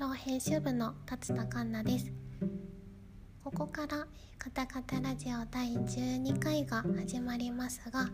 [0.00, 2.10] ロー編集部の勝田環奈です。
[3.44, 4.06] ここから
[4.38, 8.08] カタカタラジオ第12回が始まりますが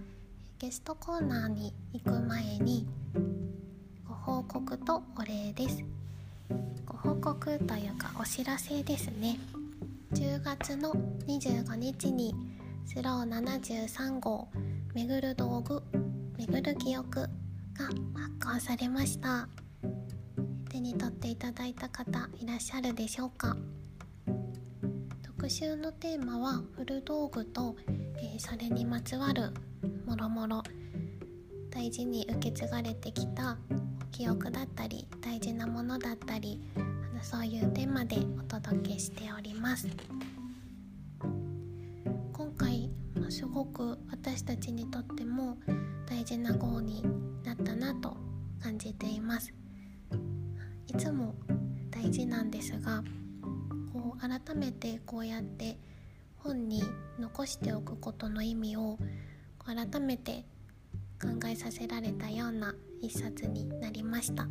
[0.58, 2.88] ゲストコーナーに行く前に
[4.04, 5.84] ご報告とお礼です。
[6.84, 9.38] ご報告というかお知らせですね。
[10.12, 10.90] 10月の
[11.28, 12.34] 25日に
[12.84, 14.48] スロー73号
[14.92, 15.80] めぐる道具
[16.36, 17.28] めぐる記憶が
[18.42, 19.48] 発行されました。
[20.76, 23.56] 手に取っていただいた方いらっしゃるでしょうか？
[25.22, 27.74] 特集のテーマは古道具と、
[28.18, 29.54] えー、それにまつわる
[30.04, 30.62] もろもろ。
[31.70, 33.56] 大事に受け継がれてきた
[34.12, 36.80] 記憶だったり大事なものだったりあ
[37.16, 39.88] のそういうテーマでお届けしております。
[42.34, 42.90] 今回、
[43.30, 45.56] すごく私たちにとっても
[46.06, 47.02] 大事な号に
[47.44, 48.14] なったなと
[48.62, 49.54] 感じています。
[50.96, 51.34] つも
[51.90, 53.02] 大事なんですが
[53.92, 55.78] こう改めてこうやって
[56.36, 56.82] 本に
[57.18, 58.98] 残しておくことの意味を
[59.64, 60.44] 改めて
[61.20, 64.46] 考えさせられたような一冊になりました。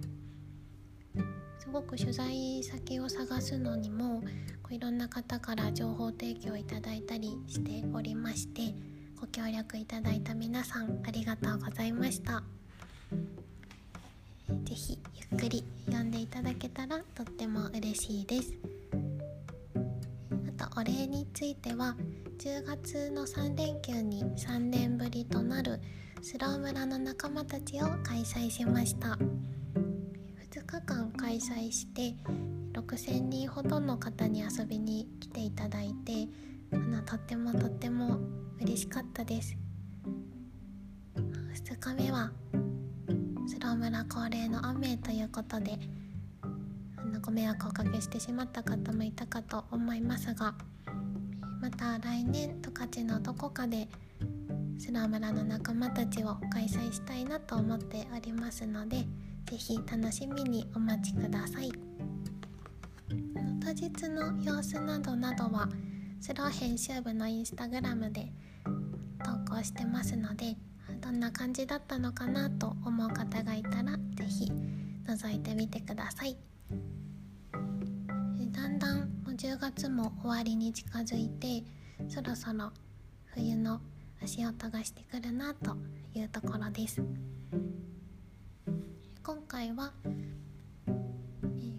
[1.58, 4.22] すごく取材先を探すのにも
[4.62, 8.76] こういろんな方から情報提供いただいたりしておりまして
[9.20, 12.44] ご協力いただいた皆さんありがとうございました。
[14.64, 15.00] 是非
[15.36, 18.54] っくり読んでいただけたらとっても嬉しいです。
[20.58, 21.94] あとお礼については
[22.40, 25.82] 10月の3連休に3年ぶりとなる
[26.22, 29.18] スロー村の仲間たちを開催しました。
[30.54, 32.16] 2日間開催して
[32.72, 36.30] 6,000人ほどの方に遊びに来ていただいて
[36.72, 38.20] あのとってもとっても
[38.62, 39.58] 嬉しかったです。
[41.16, 42.32] 2日目は
[43.48, 45.78] スロー村恒例の雨ということで
[46.98, 50.56] あのご迷惑をおかけしてしまった方もいたかと思いますが
[51.62, 53.88] また来年十勝のどこかで
[54.78, 59.06] スラ村の仲間たちを開催したいなと思っておりますので
[59.46, 61.72] 是非楽しみにお待ちください。
[63.66, 65.68] 当日の様子などなどは
[66.22, 68.32] スロー編集部のインスタグラムで
[69.24, 70.56] 投稿してますので
[71.06, 74.52] どんな感じだったのかなと思う方がいたら是非
[75.06, 76.36] 覗いてみてください。
[78.52, 81.64] だんだんもう10月も終わりに近づいて
[82.10, 82.72] そろそろ
[83.36, 83.82] 冬の
[84.20, 85.78] 足音がしてくるなと
[86.16, 87.04] いうところです。
[89.24, 90.92] 今回は、え、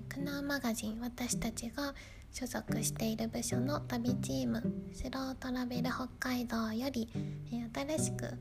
[0.09, 1.97] クナーマガジン私たちが
[2.31, 4.63] 所属している部署の旅チーム
[4.93, 7.09] スロートラベル北海道より、
[7.51, 8.33] え、新しく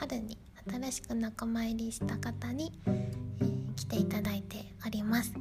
[0.00, 5.34] 春に新しく仲間入りした方に、えー、来ていただいております。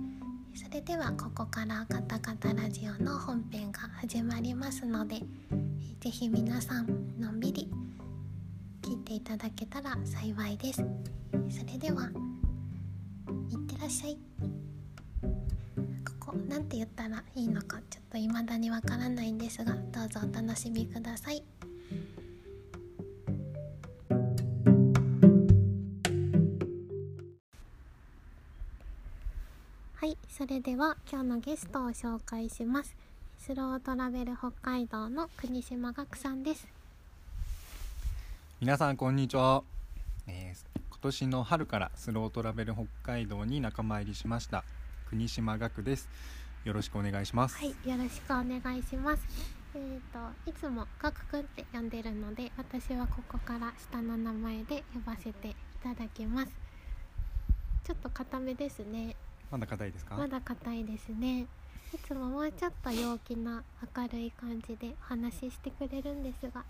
[0.54, 5.22] それではここからカタカタラジオの本編が始まりますので
[6.02, 6.88] 是非皆さん
[7.18, 7.72] のんびり
[8.82, 10.84] 聞いていただけたら幸いです。
[11.50, 12.10] それでは
[13.50, 14.18] いってらっしゃい。
[16.20, 21.42] ここなんて言ったらいいのかちょっと未だにわからないんですがどうぞお楽しみください。
[30.40, 32.96] それでは今日のゲストを紹介します。
[33.38, 36.66] スロートラベル北海道の国島学さんです。
[38.62, 39.64] 皆さんこんにちは、
[40.28, 44.64] えー、今年の春からスロートラベル北海道に仲間入りしました。
[45.10, 46.08] 国島学です。
[46.64, 47.58] よろしくお願いします。
[47.58, 49.24] はいよろしくお願いします。
[49.76, 56.52] えーといつもガクくんって呼んでるので私はここから下の名前で呼ばせていただきます。
[57.84, 59.18] ちょっと固めですね
[59.52, 60.16] まだ硬いですか？
[60.16, 61.42] まだ硬いですね。
[61.94, 63.64] いつももうちょっと陽気な
[63.98, 66.64] 明るい感じでお話ししてくれるんですが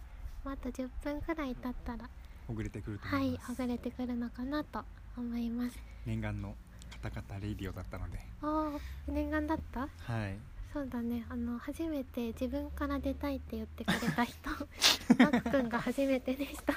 [0.45, 2.09] あと10分くらい経ったら
[2.47, 4.81] ほぐれてくるとはいほぐれてくるのかなと
[5.17, 5.77] 思います。
[6.05, 6.55] 念願の
[7.03, 8.17] カタカタレイディオだったので。
[8.41, 9.81] ああ念願だった？
[9.81, 9.87] は
[10.29, 10.37] い。
[10.71, 11.25] そうだね。
[11.29, 14.49] あの初めて自分から出たいって言ってくれた人
[15.19, 16.73] マックんが初めてでした。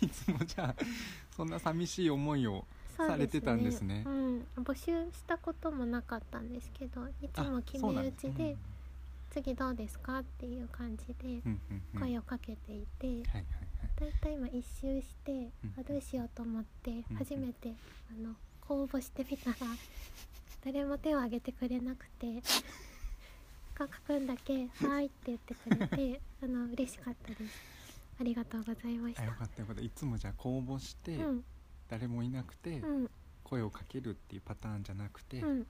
[0.00, 0.84] いつもじゃあ
[1.36, 2.64] そんな寂しい思いを
[3.06, 8.56] されてたんですね、うん、募集したこともなかったんですけどいつも決め打ちで
[9.30, 11.42] 「次どうですか?」っていう感じで
[11.98, 17.74] 声をかけていて、だいたい今一周して、あどうしようと思って初めて、
[18.10, 19.56] あの公募してみたら
[20.64, 22.42] 誰も手を挙げてくれなくて。
[23.88, 27.80] かくんだけ「はい」って言ってくれて あの嬉しかったです。
[28.18, 29.24] ありがとうございました。
[29.80, 31.44] いつもじゃあ公募して、うん
[31.90, 33.10] 誰もいなくて、うん、
[33.42, 35.66] 声をかけるっていうパターンじゃなくて、うん。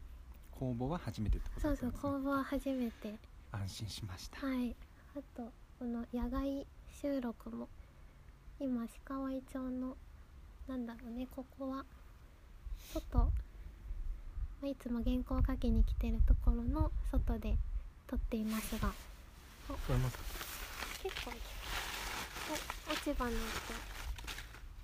[0.51, 2.23] 公募は初めてってことそうそうだったんですね。
[2.23, 3.15] 公募は初めて。
[3.53, 4.77] 安心しました、はい。
[5.17, 6.67] あとこの野外
[7.03, 7.69] 収録も
[8.61, 9.97] 今鹿追町の
[10.69, 11.85] なんだろうねここは
[12.93, 13.31] 外、ま
[14.65, 17.57] あいつも原稿を書きに来てるところの外で
[18.07, 18.93] 撮っていますが。
[19.69, 20.19] これまた。
[21.03, 21.31] 結構
[22.93, 23.37] 落ち葉の音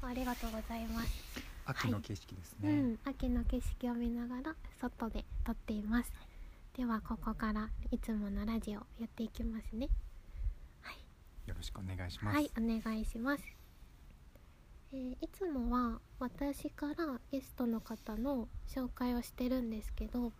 [0.02, 1.08] ありがとうございます
[1.66, 6.12] 秋の景色ですね、うん、秋の景色を見ながら外で撮っています。
[6.76, 9.88] ではここからいつものラジオやっていきますね。
[11.46, 13.43] よろしくお願いします、はい、お願いします。
[14.93, 20.32] えーいつもは私からゲストの方の紹介をしてるんですけど、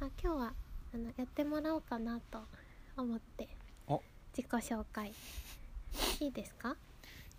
[0.00, 0.52] あ今日は
[0.94, 2.40] あのやってもらおうかなと
[2.96, 3.48] 思って
[3.86, 4.02] お
[4.36, 5.12] 自己紹介
[6.20, 6.76] いいですか？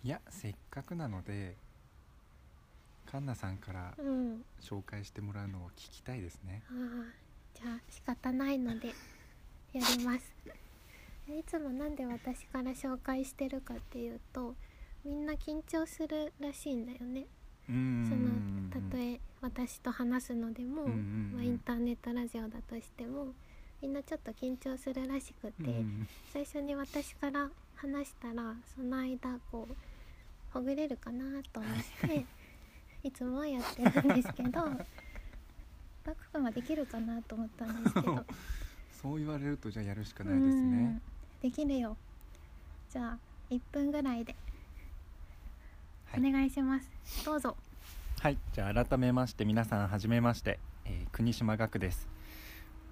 [0.04, 1.56] いやせっかくなので
[3.10, 4.44] カンナさんからうん。
[4.60, 6.62] 紹介してもらうのを聞きたいですね。
[6.70, 8.88] あーじゃあ仕方ないので
[9.72, 10.32] やります。
[11.26, 14.54] いつもなんで私から紹介してるかっていうと
[15.04, 17.26] みんな緊張するらしいんだよね。
[17.68, 18.70] うーん。
[18.70, 21.32] そのたとえ私と話すのでも、うんうんうん。
[21.34, 23.32] まあ、インターネットラジオだとしても
[23.80, 26.06] みんなちょっと緊張するらしくて、うん。
[26.32, 29.74] 最初に私から話したらその間こう
[30.50, 31.72] ほぐれるかなと思っ
[32.08, 32.26] て
[33.02, 33.10] い。
[33.12, 34.50] つもはやってるんですけど
[36.04, 38.24] バック君はできるかなと思ったんですけど。
[39.00, 40.76] そう言われるとじゃあやるしかないですね。
[40.76, 41.02] うん。
[41.40, 41.96] できるよ。
[42.90, 43.18] じゃあ
[43.50, 44.34] 1分ぐらいで。
[46.06, 46.20] はい。
[46.20, 46.90] お願いします、
[47.24, 47.56] どうぞ。
[48.20, 48.38] はい。
[48.52, 52.08] じゃあ改めまして皆さんはじめまして、えー国島学です。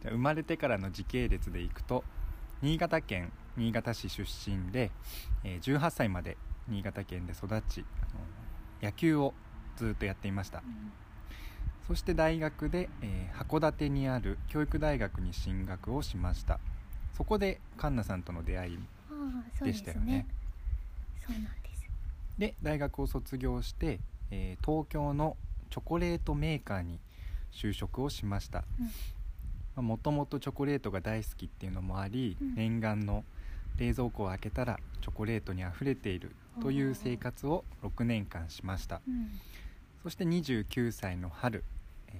[0.02, 2.04] じゃあ生まれてからの時系列でいくと
[2.62, 4.92] 新潟県新潟市出身で、
[5.42, 6.36] えー18歳まで
[6.68, 7.84] 新潟県で育ち
[8.82, 9.34] 野球を
[9.76, 10.62] ずっとやっていました。
[11.86, 16.58] そして大学で、えー函館にある教育大学に進学をしました。
[17.16, 18.78] そこでカンナさんとの出会い
[19.62, 20.26] でしたよね。
[21.24, 21.86] そうなんです。
[22.38, 25.36] で大学を卒業して、えー東京の
[25.70, 26.98] チョコレートメーカーに
[27.52, 28.64] 就職をしました。
[29.76, 29.86] うん。
[29.86, 32.54] もともとチョコレートが大好きっていうのもあり、うん。
[32.54, 33.24] 念願の
[33.76, 39.00] 冷蔵庫を開けたらチョコレートにあふれているという生活を6年間しました。
[39.06, 39.40] うん。
[40.02, 41.64] そして29歳の春、
[42.08, 42.16] えー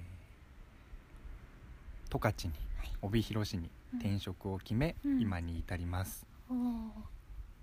[2.09, 2.91] 十勝にはい。
[3.01, 5.19] 帯広市に転職を決め、うん。
[5.21, 6.25] 今に至ります。
[6.49, 6.57] おお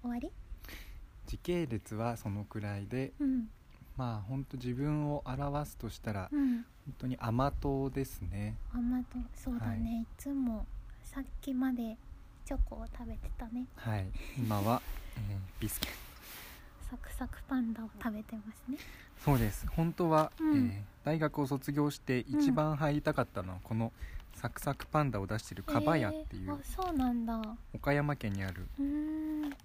[0.02, 0.30] 終わり？
[1.26, 3.48] 時系列はそのくらいでうん。
[3.96, 6.56] まあ本当自分を表すとしたらうん。
[6.56, 8.56] 本当に甘党ですね。
[8.74, 10.02] 甘とそうだね、はい。
[10.02, 10.66] い、つも
[11.04, 11.96] さっきまで
[12.44, 13.64] チョコを食べてたね。
[13.76, 14.06] はい。
[14.36, 14.82] 今は、
[15.16, 16.03] えービスケット
[16.94, 18.78] サクサクパンダを食べてますね。
[19.24, 19.66] そうです。
[19.68, 20.66] 本当は、うん。
[20.66, 23.92] えー大学を卒業して一番入りたかったのは、この
[24.32, 26.54] サクサクパンダを出しているかばやっていう、えー。
[26.54, 27.36] あそうなんだ。
[27.36, 27.42] う
[27.74, 28.66] 岡山県にある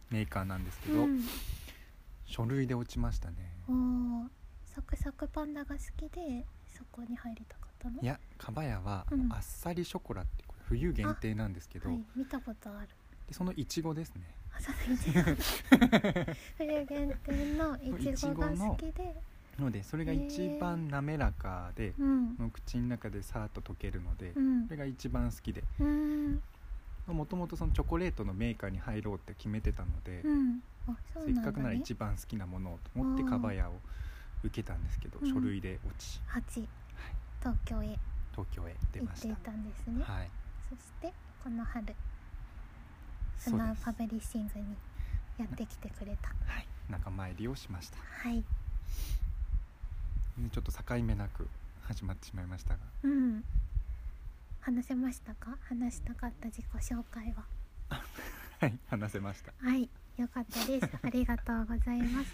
[0.09, 1.23] メーカーなんですけど、うん。
[2.25, 3.35] 書類で落ちましたね。
[3.69, 4.27] おー。
[4.65, 8.01] サクサクパンダが好きでそこに入りたかったの？
[8.01, 9.31] いやかばやは、うん。
[9.31, 12.89] あっさりショコラってこれ冬限定なんですけど、はい見たことある。
[13.27, 14.23] でそのいちごですね
[14.55, 15.21] あそういちご
[16.57, 19.15] 冬限定のいちごが好きで。
[19.59, 22.37] のでそれが一番滑らかで、うん。
[22.37, 24.65] の口の中でさーっと溶けるので、うん。
[24.65, 26.41] それが一番好きでうーん。
[27.07, 30.61] もともとチョコレートのメーカーに入ろうって決めてたので、うん。
[31.25, 33.73] せっかくなら一番好きなものをと思ってかばやを
[34.43, 35.33] 受けたんですけど、うん。
[35.33, 36.21] 書類で落ち。
[36.29, 36.67] 8
[37.41, 37.97] 東京へ。
[38.31, 39.33] 東京へ出ましてた。
[39.33, 40.29] 行っいたんですね、はい。
[40.69, 41.13] そして
[41.43, 41.95] この春
[43.39, 43.65] スそうです。
[43.65, 44.75] ナウパブリッシングに
[45.37, 46.29] やってきてくれた。
[46.45, 46.67] はい。
[46.89, 47.97] 仲間入りをしました。
[47.99, 48.43] はい。
[50.37, 51.47] でちょっと境目なく
[51.83, 52.79] 始まってしまいましたが。
[53.03, 53.43] うん。
[54.61, 55.57] 話せましたか？
[55.61, 57.45] 話したかった自己紹介は。
[58.59, 58.77] はい。
[58.87, 59.53] 話せました。
[59.59, 59.89] はい。
[60.17, 60.89] よかったです。
[61.01, 62.33] ありがとうございます。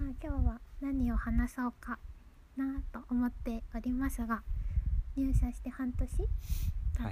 [0.00, 1.98] あ今日は何を話そうか
[2.56, 4.42] なと思っておりますが
[5.14, 6.24] 入社して半年経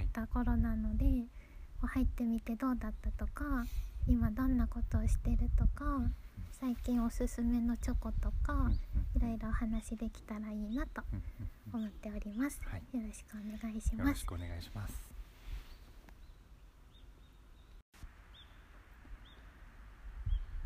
[0.03, 1.38] った頃なので、こう
[1.87, 3.65] 入ってみてどうだったとか
[4.07, 6.01] 今どんなことをしてるとか
[6.59, 8.69] 最近おすすめのチョコとか
[9.15, 11.01] いろいろお話できたらいいなと
[11.73, 12.97] 思っております、はい。
[12.97, 14.09] よろしくお願いしよます。
[14.09, 14.93] ろしくお願いします。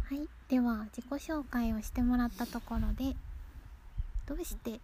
[0.05, 0.27] はい。
[0.49, 3.15] では自己紹介をしてもらったところで
[4.25, 4.79] どうして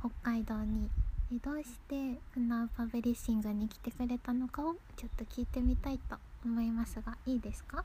[0.00, 7.36] 北海道にえどうしてフナウパブリッシングに来てくれたのかをちょっと聞いてみたいと思いますがい。
[7.36, 7.84] いですか？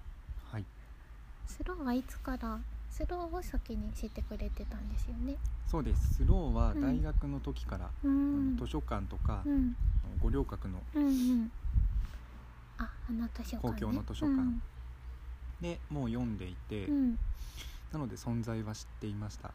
[0.49, 0.65] はい
[1.45, 2.59] スローはいつから
[2.89, 5.35] スローを先にしてくれてたんですよね。
[5.67, 6.15] そうです。
[6.15, 9.75] スローは大学の時から、うあんの図書館とか、うん。
[10.21, 11.51] 五稜郭のうんうん。
[12.77, 14.61] ああの図書館、ね、公共の図書館。
[15.59, 17.19] でもう読んでいて、うん、うん、
[17.91, 19.51] なので存在は知っていました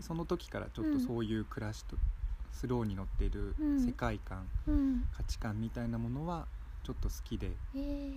[0.00, 1.96] でその時からちょっとそういう暮らしと、
[2.52, 3.78] スローに乗っているうん。
[3.86, 5.04] 世界観、うん。
[5.16, 6.46] 価値観みたいなものは
[6.82, 8.12] ちょっと好きでえー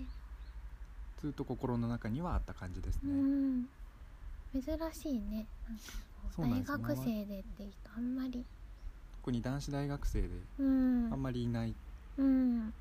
[1.21, 3.65] ずっと心の中にはあった感じですうね、ん。
[4.53, 4.63] 珍
[4.93, 5.45] しいね。
[6.37, 8.43] 大学生でって人あんまり。
[9.21, 10.27] 特に男子大学生で
[10.59, 11.09] うん。
[11.11, 11.73] あんまりいない、
[12.17, 12.73] うん。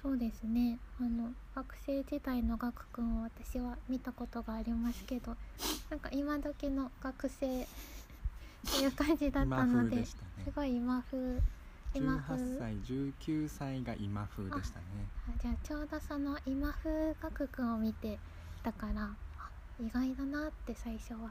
[0.00, 0.78] そうですね。
[1.00, 5.36] あの学生時代のガクくんを私は見たことがありますけど
[5.90, 7.66] なんか今時の学生
[8.66, 10.04] っていう感じだった今のでね。
[10.04, 10.16] す
[10.54, 11.40] ごい今風
[11.94, 12.42] 今風。
[12.42, 14.84] 18歳19歳が今風でしたね。
[15.28, 18.18] あじゃあちょうどその今風ガクくんを見て
[18.62, 19.50] たからあ
[19.80, 21.30] 意外だなって最初は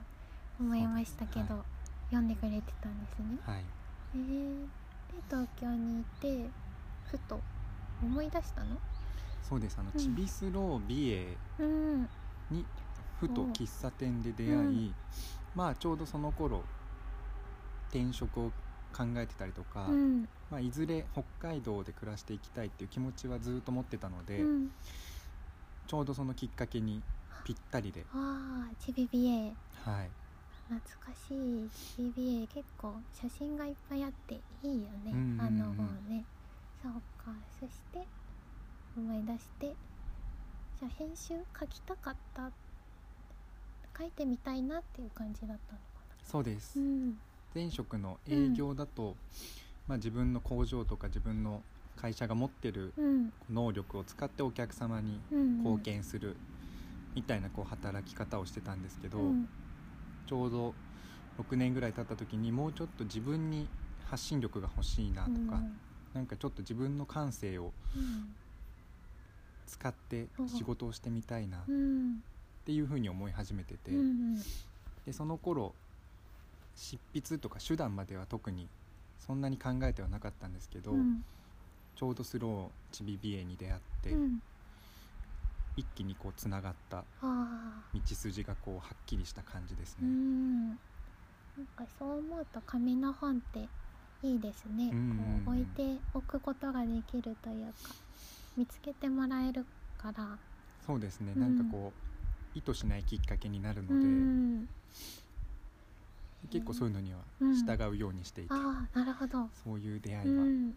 [0.59, 1.63] 思いましたけど、そうで
[2.09, 3.37] 読んでくれてたんですね。
[3.45, 3.63] はい。
[4.15, 4.67] えー、で
[5.29, 6.49] 東京にいて
[7.11, 7.39] ふと
[8.01, 8.77] 思い出したの？
[9.43, 9.77] そうです。
[9.79, 9.99] あの、うん。
[9.99, 12.09] チビスロー美瑛うん。
[12.49, 12.65] に
[13.19, 14.95] ふとお喫茶店で出会い、うん。
[15.55, 16.63] まあちょうどその頃
[17.89, 18.51] 転職を
[18.93, 20.27] 考えてたりとか、うん。
[20.49, 24.71] まあ、いずれ北海道で暮らしていきたいっていう気持ちはずっと持ってたので、うん。
[25.87, 27.01] ちょうどそのきっかけに
[27.45, 29.53] ぴったりで、ああ GBBA
[29.85, 30.09] はい、
[30.67, 35.41] 懐かしい GBA 結構写真がいっぱいあっていいよね、うんうんうん。
[35.41, 36.25] あの本ね。
[36.81, 36.91] そう
[37.23, 37.31] か。
[37.59, 38.05] そして
[38.97, 39.75] 思い出して
[40.79, 42.51] じゃあ編集書きたかった。
[43.97, 45.85] 書いてみたいなっていう感じだったのか
[46.23, 47.17] そうです、なうん
[47.53, 49.15] 前職の営業だと、
[49.87, 51.61] まあ、自分の工場とか自分の
[51.95, 53.29] 会社が持ってるうん。
[53.49, 56.35] 能力を使ってお客様にうん貢献する
[57.15, 59.47] みたいなこう働き方をしてたんですけど、うん。
[60.25, 60.73] ちょうど
[61.37, 63.67] 6年ぐらい経った時にもうちょっと自分に
[64.05, 65.61] 発信力が欲しいなとか、
[66.13, 68.25] なんかちょっと自分の感性をうん。
[69.65, 72.19] 使って仕事をしてみたいなっうん。
[72.65, 74.43] ていうふうに思い始めてて、うんうん。
[75.05, 75.73] でその頃
[76.77, 78.67] 執筆とか手段までは特に
[79.19, 81.23] そんなに考えてはなかったんですけど、うん。
[81.95, 84.39] ちょうどスローチビビエに出会って、うん。
[85.75, 90.07] 一気にこうつながったあ道筋がこうはっきりした感じですね。
[90.07, 90.69] ん。
[90.69, 90.77] なん
[91.75, 93.67] かそう思うと紙の本って
[94.21, 95.43] いいですね、うんうんうん。
[95.45, 97.95] こう置いておくことができるというか
[98.55, 99.65] 見つけてもらえる
[99.97, 100.37] から。
[100.85, 101.41] そうですね、うん。
[101.41, 101.91] なんかこ
[102.55, 104.67] う意図しないきっかけになるのうで、ん
[106.47, 107.55] 結構そういうのにはうん。
[107.55, 109.49] 従うようにしていて、ああなるほど。
[109.63, 110.73] そういう出会ういは、ん。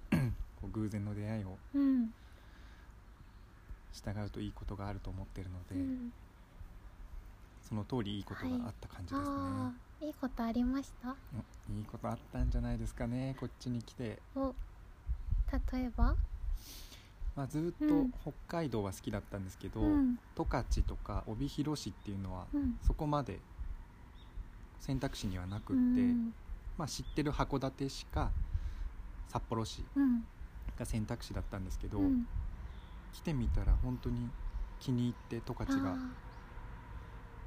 [0.61, 2.11] こう偶然の出会いをうん。
[3.93, 6.11] 従うといいことがあると思ってるので、うん。
[7.61, 11.09] その通りいいことがあった感じですね、ああいいことありました？
[11.09, 14.55] うんいいことあったんじゃないですかねこっちに来て、お
[15.73, 16.15] 例えば？
[17.37, 18.11] まあ、ずっうん。
[18.11, 20.17] と北海道は好きだったんですけど、うん。
[20.37, 22.75] 十勝とか帯広市っていうのはうん。
[22.87, 23.41] そこまで
[24.80, 26.32] 選択肢にはなくうって、ん。
[26.76, 28.32] まあ、知ってる函館市か
[29.28, 30.22] 札幌市うん。
[30.76, 32.26] が選択肢だったんですけど、うん。
[33.12, 34.32] 来てみたら本当に
[34.80, 36.16] 気に入って十勝がやっあ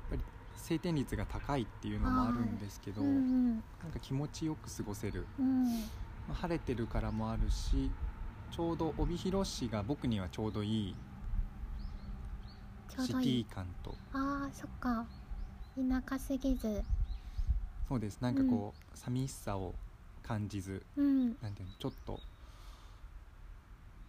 [0.10, 0.26] ぱり
[0.56, 3.08] 晴天率が高いっていうのもあるんですけど、ーう
[3.60, 3.64] ん。
[3.82, 5.92] なんか気持ちよく過ごせる、うん。
[6.28, 7.96] まあ晴れてるからもあるし
[8.50, 10.96] ちょうど帯広市が僕にはちょうどいい。
[12.98, 13.98] シティ感と。
[14.14, 15.10] あーそっか。
[15.76, 16.84] 田舎すぎず
[17.88, 18.20] そうです。
[18.22, 19.76] なんかこう、寂しさを
[20.24, 21.36] 感じずうん。
[21.42, 22.20] なんていうのちょっと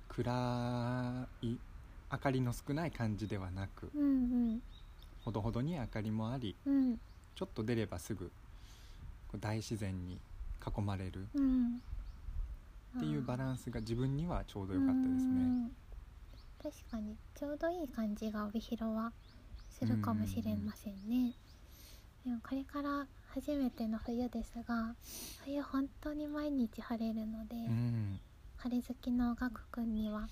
[0.09, 1.57] 暗い
[2.13, 4.61] 明かりの少ない感じではなくうん
[5.25, 6.75] ほどほどに明かりもありうん。
[6.75, 6.99] うん
[7.35, 8.31] ちょっと出ればすぐ
[9.41, 10.21] 大自然に
[10.65, 11.81] 囲まれるうん。
[12.97, 15.31] っていうバランスが自分にはちょうど良かったですね。
[15.31, 15.71] うん。
[16.63, 19.13] 確かにちょうどいい感じが帯広は
[19.69, 21.33] するかもしれませんね、
[22.25, 24.95] でもこれから初めての冬ですが
[25.45, 28.21] 冬本当に毎日晴れるので、うん。
[28.59, 30.29] 晴れ好きのガクくんには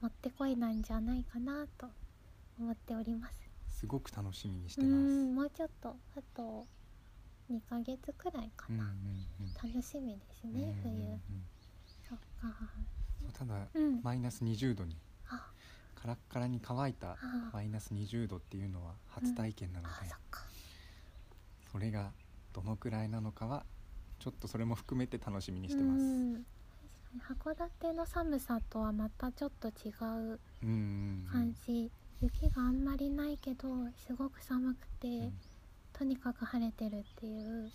[0.00, 1.88] もってこいなんじゃないかなと
[2.58, 3.34] 思っております。
[3.68, 5.24] すごく楽しみにしてうます。
[5.24, 6.66] んもうちょっとあと
[7.50, 8.84] 2ヶ月くらいかうんうんな、
[9.64, 9.70] うん。
[9.72, 10.74] 楽しみですね、うんうんうん。
[10.82, 11.18] 冬
[12.08, 12.54] そっか。
[13.32, 14.00] ただうん。
[14.02, 14.96] マイナス20度に
[15.28, 15.50] あ。
[15.94, 17.16] カラッカラに乾いたあ
[17.52, 20.42] マイナス20度っていうのは初体験なので、あそっか
[21.72, 22.12] それが
[22.52, 23.64] どのくらいなのかは
[24.20, 26.26] ちょっとそれも含めて楽しみにしてます。
[26.80, 27.20] 確かに
[27.54, 30.68] 函館の寒さとはまたちょっと違ううん。
[30.68, 30.74] うん。
[30.74, 31.22] うん。
[31.24, 32.84] 感じ雪があん。
[32.84, 33.68] まりないけど
[34.06, 35.32] すごく寒くて、うん。
[35.92, 37.72] とにかく晴れてるっていう、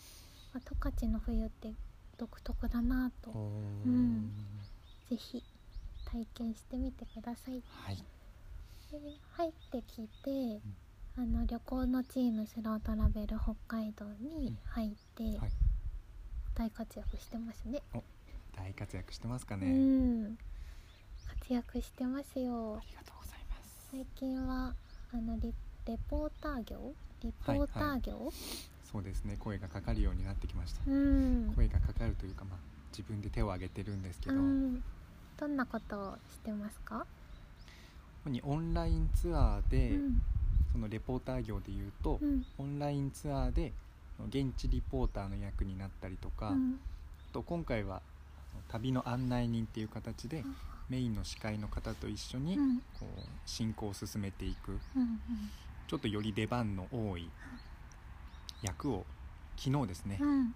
[0.54, 1.74] まあ、十勝の冬って
[2.18, 3.32] 独特だなと
[3.86, 4.32] うん。
[5.10, 5.44] ぜひ
[6.06, 7.63] 体験してみてください。
[7.86, 7.98] はい
[8.92, 8.98] で
[9.38, 10.62] 入ってきて、
[11.20, 15.52] あの旅行のチームスロートラベル北海道に入って、はい。
[16.54, 17.82] 大活躍してますね。
[18.56, 20.38] 大活躍してますかうね、ん。
[21.28, 22.78] 活躍してますよ。
[22.80, 22.86] あ。
[22.88, 23.88] りがとうございます。
[23.92, 24.76] 最近は
[25.12, 25.56] あのリ
[25.88, 26.94] レポーター業？
[27.24, 28.32] リポーター業、
[28.92, 29.38] そうですね。
[29.40, 31.52] 声がかかるようになってきました、うん。
[31.56, 32.60] 声がかかるというかまあ
[32.92, 34.84] 自分で手を挙げてるんですけど、うん。
[35.36, 37.08] どんなことをしてますか？
[38.24, 40.22] 主にオンラインツアーで、うん
[40.77, 42.46] そのレポーター業でいうと、うん。
[42.60, 43.74] オンラインツアーで
[44.29, 46.79] 現地リポーターの役になったりとか、あうん。
[47.34, 48.01] と今回は
[48.69, 50.43] 旅の案内人っていう形で
[50.88, 52.77] メインの司会の方と一緒にうん。
[53.00, 54.79] こう進行を進めていく。
[54.96, 55.19] うん。
[55.88, 57.27] ちょっとより出番の多い
[58.62, 59.03] 役を
[59.57, 60.53] 昨日ですね、うん。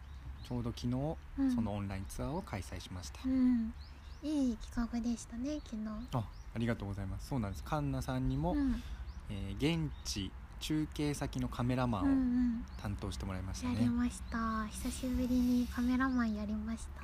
[0.47, 1.55] ちょうど昨日うん。
[1.55, 3.73] そのオンラインツアーを開催しました、うん。
[4.21, 5.87] いい企画でしたね昨日。
[6.13, 6.23] あ
[6.53, 7.29] ありがとうございます。
[7.29, 7.63] そうなんです。
[7.63, 8.83] カンナさんにも、うん
[9.31, 12.15] えー現地中継先のカメラマうんうンを
[12.59, 12.65] ん。
[12.81, 14.67] 担当してもらいましたやね、りました。
[14.67, 17.01] 久しぶりにカメラマンやりました。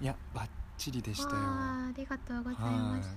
[0.00, 1.36] いやバッチリでしたよ。
[1.36, 3.08] わあありがとうございます。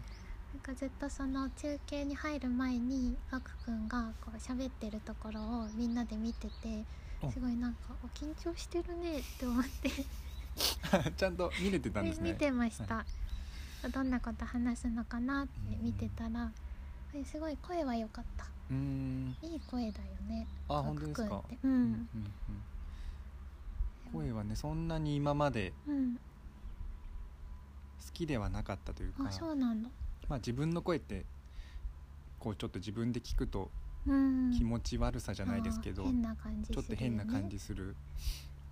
[0.53, 6.83] なんかずっとその中継に入る前にガクくんがこう喋ってるところをみんなで見てて
[7.21, 7.29] お。
[7.31, 9.89] すごいなんか「お緊張してるね」って思って。
[10.89, 12.31] は いちゃんと見れてたんですね。
[12.31, 13.05] 見てました、
[13.93, 16.51] どんなこと話すのかなって見てたら
[17.19, 18.45] えすごい声は良かった。
[18.69, 19.35] うーん。
[19.41, 20.47] いい声だよね。
[20.69, 21.43] あ本当ですか？
[21.61, 21.81] くんううん。
[21.83, 21.85] ん。
[21.85, 22.07] うん
[24.13, 26.15] 声はねそんなに今までうん。
[26.15, 26.19] 好
[28.13, 29.89] きではなかったというかあそうなんだ。
[30.29, 31.25] まあ自分の声って
[32.39, 33.69] こうちょっと自分で聞くと
[34.05, 34.51] うん。
[34.57, 36.75] 気持ち悪さじゃないですけど、変な感じするよね。
[36.75, 37.95] ちょっと変な感じする。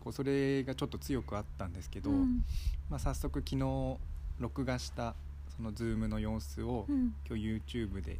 [0.03, 2.45] こうそれがちょっと強くあったんですけど、うん。
[2.89, 3.97] まあ、早速昨日
[4.39, 5.15] 録画した
[5.57, 7.13] その Zoom の様子を、うん。
[7.27, 8.19] 今日 YouTube で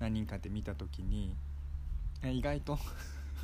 [0.00, 1.34] 何人かで見た時に
[2.24, 2.78] あ意外と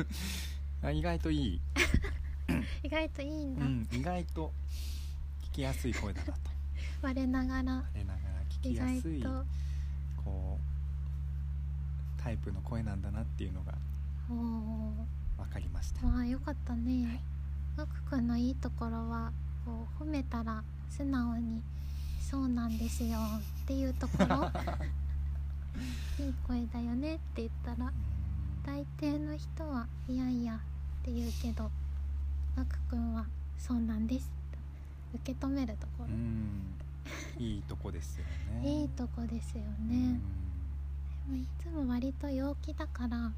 [0.83, 1.61] あ意外といい、
[2.83, 4.53] 意外といいんだ、うん、意外と
[5.43, 6.51] 聞きやすい声だなと。
[7.03, 7.75] 我ながら。
[7.75, 9.45] 我ながら聞きやすいと。
[10.25, 13.75] こうタイプの声なんだなっていうのが
[14.29, 16.07] 分かりました。
[16.07, 17.23] まあよかったね。
[17.77, 19.33] ガクくんのいいところは
[19.65, 21.63] こう褒めたら素直に
[22.31, 23.19] 「そうなんですよ」
[23.63, 24.51] っていうところ。
[26.19, 27.93] いい声だよねって言ったら
[28.67, 30.59] 大抵の人はいやいやっ
[31.05, 31.71] て言うけど
[32.57, 33.25] ガクくんは
[33.57, 34.59] 「そうなんです」と
[35.15, 36.75] 受け止めるところ、うん。
[37.39, 38.25] いいとこですよ
[38.61, 38.69] ね。
[38.83, 40.19] いいとこですようね、ん。
[40.19, 40.21] で
[41.31, 43.33] もいつも割と陽気だからなん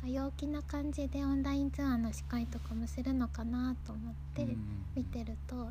[0.00, 4.58] か陽気な感じでオンラインツアーの司会とかもするのかなと思ってうん。
[4.96, 5.70] 見てると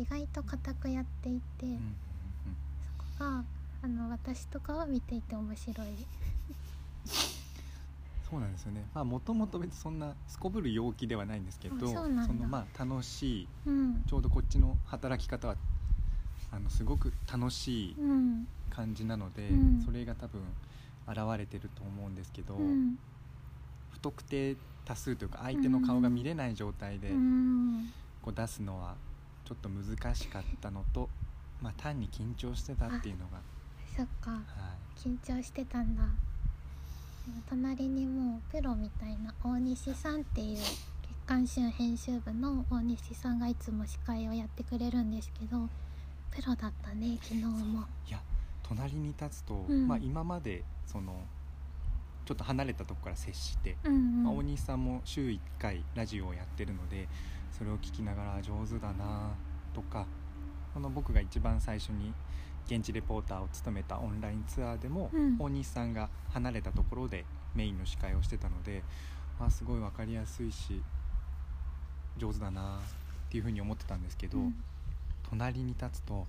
[0.00, 1.78] 意外と固くやっていて、うんうん
[3.18, 3.44] そこが
[3.82, 5.86] あの私とかは見ていて面白い。
[8.30, 8.84] そうなんですよね。
[8.94, 14.04] まあもともと別にそんなすこぶる陽気ではないんですけどあそのまあ楽しいうん。
[14.06, 15.56] ちょうどこっちの働き方は
[16.52, 18.46] あのすごく楽しいうん。
[18.70, 19.82] 感じなので、うん。
[19.82, 20.40] それが多分
[21.08, 22.98] 現れてると思うんですけど、うん。
[23.90, 27.92] 不特定多数というか相手の顔が見れない状態でうん。
[28.22, 28.94] こう出すのは
[29.50, 31.08] ちょっと難しかったのと、
[31.60, 33.40] まあ、単に緊張してたっていうのが、
[33.96, 34.30] そっか。
[34.30, 34.40] は
[34.96, 36.04] 緊張してたんだ。
[37.48, 40.76] 隣にもうプロみたいな大西さんっていう月
[41.26, 45.68] 刊誌編集部の大西さんがいつも司会をやってくれるんですけど
[46.30, 47.80] プロだったね昨日も。
[48.06, 48.20] い、いや
[48.62, 49.88] 隣に立つと、うん。
[49.88, 51.24] まあ、今までその
[52.24, 57.08] ちょっと離れたとこから接して、うんうん、まあ、大西さんも週1回ラジオをやってるので
[57.56, 59.34] それを聞きながら上手だな
[59.74, 60.06] とか
[60.72, 62.12] この僕が一番最初に
[62.66, 65.36] 現地レポーターを務めたオンラインツアーでも、うん。
[65.38, 68.84] 大西さんが離れたところでメインの司会をしてたので、
[69.40, 70.80] まあ、すごい分かりやすいし
[72.16, 74.54] 上手だなっていうふうに思ってたんですけど、うん。
[75.28, 76.26] 隣に立つと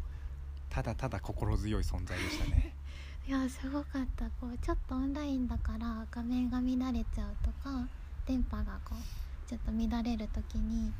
[0.70, 2.74] ただただ心強い存在でしたね。
[3.28, 4.26] いやすごかった。
[4.42, 7.88] こうちょっとオンラインだから画面が乱れちゃうとか
[8.26, 10.92] 電波がこうちょっと乱れる時に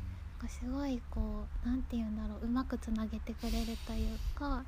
[0.42, 4.64] かすごいこうなんて言うんだろううまくつなげてくれるというか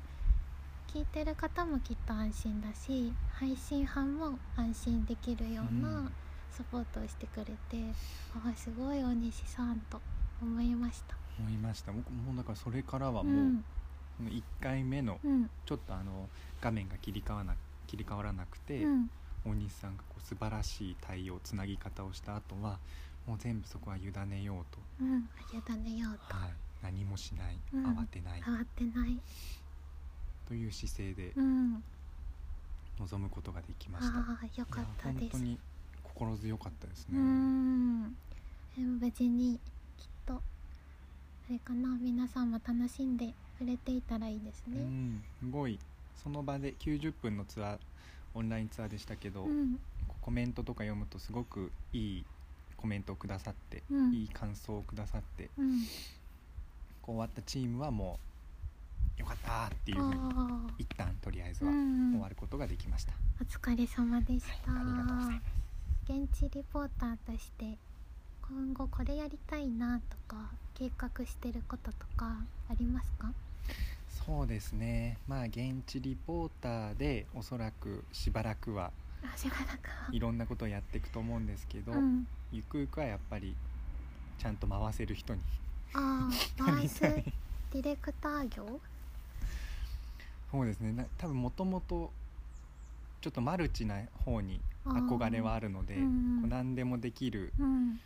[0.93, 5.81] 聞いてる方もきっと安心だし配信班も安心できるよううん。
[5.81, 6.11] な
[6.55, 7.53] サポートをしてくれて、
[8.33, 9.99] ああすごい大西さんと
[10.41, 11.17] 思いました。
[11.37, 11.91] 思いました。
[11.91, 13.51] 僕もうだからそれからはうも
[14.21, 15.49] う、1回目のうん。
[15.65, 16.29] ちょっとあの
[16.61, 17.55] 画面が切り替わな
[17.87, 19.09] 切り替わらなくて、うん。
[19.45, 22.79] 大西さんがこう素晴らしい対応つなぎ方をした後は
[23.27, 26.35] もう全部そこは委ねようと、うん委ねようと。
[26.35, 26.49] はい、
[26.83, 27.85] 何もしない、うん。
[27.97, 28.41] 慌てない。
[28.43, 29.19] 変わってない。
[30.47, 31.83] という姿勢でうん。
[32.99, 34.19] 臨むことができました。
[34.19, 35.21] ああよかったです。
[35.21, 35.59] 本当に
[36.03, 37.19] 心強かったですうね。
[37.19, 38.03] ん。
[38.75, 39.59] でも無事に
[39.97, 40.39] きっとあ
[41.51, 41.89] れかな。
[41.99, 44.77] 皆さんも楽しんでくれていたらいいですね。
[44.77, 45.79] うん、すごい
[46.21, 47.79] その場で90分のツアー
[48.33, 49.79] オンラインツアーでしたけど、うん。
[50.21, 52.25] コメントとか読むとすごくいい
[52.85, 54.13] コメントをくださって、うん。
[54.13, 55.81] いい感想をくださってうん。
[57.01, 58.19] こう終わったチームはも
[59.17, 62.11] うよかったっていうふうにあ一旦とりあえずはん。
[62.11, 66.11] 終わることができました、お疲れ様でした、はい、ありがとうございます。
[66.11, 67.75] 現地リポーターとして
[68.43, 72.35] 今後これやりたいなとか計画してることとか
[72.69, 73.33] ありますか？
[74.27, 75.17] そうですね。
[75.27, 78.91] まあ現地リポーターでおそらくしばらくは
[80.11, 83.55] いろんなことをやっていくと思うんですけど、うん、ゆくゆくはやっぱり
[84.39, 85.41] ちゃんと回せる人に。
[85.93, 87.01] ああな 回す。
[87.01, 88.79] ディレクター業？
[90.51, 90.91] そうですね。
[90.93, 92.11] な多分もともと
[93.21, 97.99] ちょっとマルチな方に憧れはあるので、うん何でもできるうん。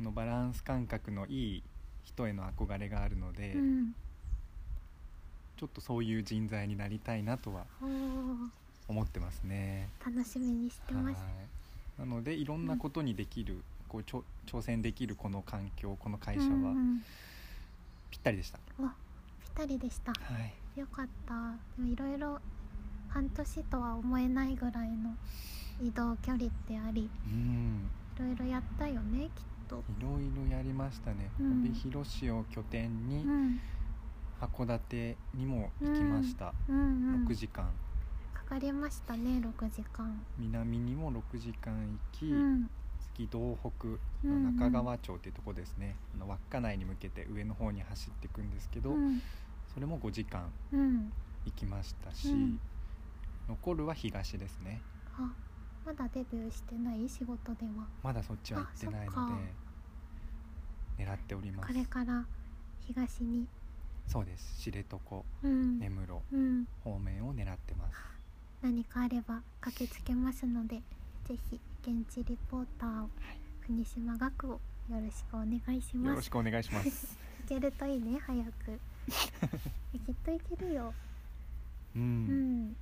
[0.00, 1.62] のバランス感覚のいい
[2.04, 3.94] 人への憧れがあるので、うん。
[5.56, 7.64] ちょっとそういう人材になりたいなとは
[8.88, 9.88] 思ってますね。
[10.04, 11.20] 楽しみにしてます。
[11.20, 11.28] は
[11.98, 12.00] い。
[12.00, 17.04] なのでいろんなことにできる、こうちょ挑戦できるこの環境この会社はうんうん。
[18.10, 18.58] ぴったりでした。
[18.78, 18.90] おぴっ
[19.54, 20.12] たりでした。
[20.12, 20.16] は
[20.76, 21.34] い、よかった。
[21.76, 22.38] でもいろいろ
[23.08, 25.14] 半年とは思えないぐらいの
[25.82, 27.90] 移動距離ってありうん。
[28.16, 29.82] いろいろやったよねきっと。
[29.98, 31.30] いろいろやりましたね。
[31.40, 31.60] うん。
[31.64, 33.60] 帯広市を拠点にうん。
[34.40, 36.52] 函館にも行きました。
[36.68, 37.70] うんうん6時間
[38.44, 40.24] かかりましたね6時間。
[40.38, 41.72] 南にも6時間
[42.12, 42.70] 行き、うん。
[43.14, 49.20] 次道北うんうんの中川町っていうとこですね、あの稚内に向けて上の方に走っていくんですけど、うん。
[49.72, 51.12] それも5時間うん。
[51.46, 52.60] 行きましたし、うん。
[53.48, 54.80] 残るは東ですね。
[55.16, 55.32] あ
[55.86, 57.86] まだデビューしてない仕事では？
[58.02, 59.12] まだそっちは行ってないの
[60.96, 61.72] で狙っております。
[61.72, 62.24] これから
[62.80, 63.46] 東に。
[64.06, 64.60] そうです。
[64.60, 64.98] 知床
[65.42, 68.13] うん、根室うん、方面を狙ってます
[68.64, 70.76] 何かあれば駆けつけますので
[71.28, 73.10] ぜひ現地リポーターを
[73.66, 74.58] 国島学をよ
[74.90, 76.16] ろしくお願いしよます。
[76.16, 77.18] ろしくお願いします。
[77.44, 78.80] いけるといいね早く。
[79.94, 80.94] えきっといけるよ。
[81.94, 82.68] う、うん。
[82.68, 82.76] ん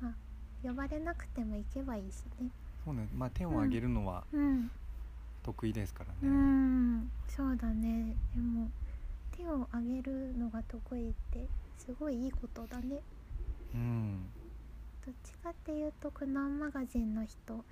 [0.00, 0.14] まあ
[0.62, 2.48] 呼ばれなくても行けばいいしね。
[2.84, 3.08] そうね。
[3.16, 4.70] まあ手を挙げるのはうん。
[5.42, 7.10] 得意ですからうね、ん。
[7.28, 8.14] そうだね。
[8.32, 8.70] でも
[9.32, 13.00] 手を挙げるのが得意ってすごいいいことだね。
[13.74, 14.26] うん
[15.04, 17.64] どっちかっていうと苦難マガジンの人。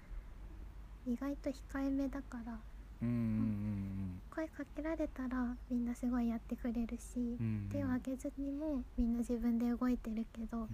[1.07, 2.59] 意外と控えめだから。
[3.03, 10.67] うんうん声かけられたらみんなすごいやってくれるし、うん手を挙げずにもみんな自分で動いてるけど、うん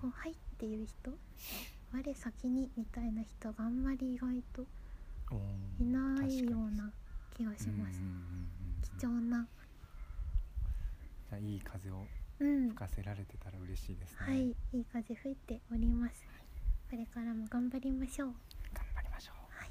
[0.00, 1.10] こう「はい」っていう人
[1.92, 4.66] 我先にみたいな人があんまり意外と
[5.78, 6.90] いないような
[7.36, 8.00] 気がします。
[8.98, 9.46] 貴重な。
[11.28, 11.94] じゃあいい風を。
[11.94, 14.56] うん吹かせられてたら嬉しいですね、はい。
[14.72, 16.24] いい風吹いております。
[16.90, 18.32] これからも頑張りましょう。
[18.72, 19.36] 頑張りましょう。
[19.52, 19.70] はい。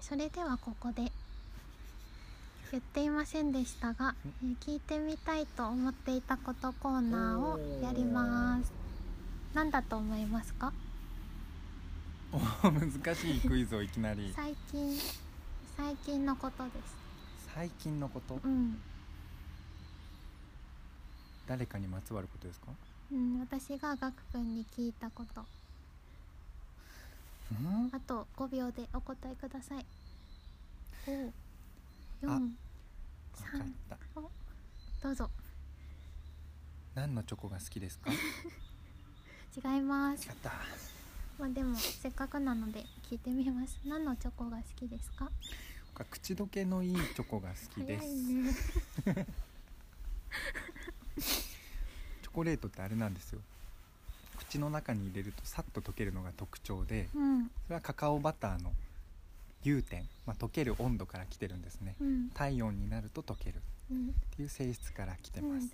[0.00, 1.02] それではここで
[2.72, 8.72] 言っていませんでしたが、えー聞いてみたいと思っていたことコーナーをやります。
[9.54, 10.72] 何だと思いますか？
[12.32, 14.32] おー難しいクイズをいきなり。
[14.36, 14.96] 最近
[15.76, 16.96] 最近のことです。
[17.54, 18.38] 最近のこと？
[18.44, 18.80] うん、
[21.48, 22.68] 誰かにまつわることですか？
[23.10, 25.44] うん、私がガク君に聞いたこと。
[27.50, 27.90] うん？
[27.92, 29.84] あと5秒でお答えください。
[31.06, 31.32] 5
[32.22, 32.44] 4わか
[33.58, 33.98] 3った。
[35.02, 35.30] どうぞ。
[36.94, 38.10] 何のチョコが好きですか？
[39.74, 40.26] 違います。
[40.28, 40.52] やった。
[41.38, 43.78] まあでもせっかくなので聞いてみます。
[43.84, 45.30] 何のチョコが好きですか？
[46.10, 48.06] 口どけのいいチョコが好きです、
[52.22, 53.40] チョコレートってあれなんですよ。
[54.38, 57.44] 口の中に入れるとさっと溶けるのが特徴でうん。
[57.48, 58.72] それはカカオバターの
[59.62, 61.94] 融点、まあ、溶ける温度から来てるんですね。
[62.00, 62.30] うん。
[62.30, 65.72] 体温になると溶けるっうんていう性質から来てます、うん。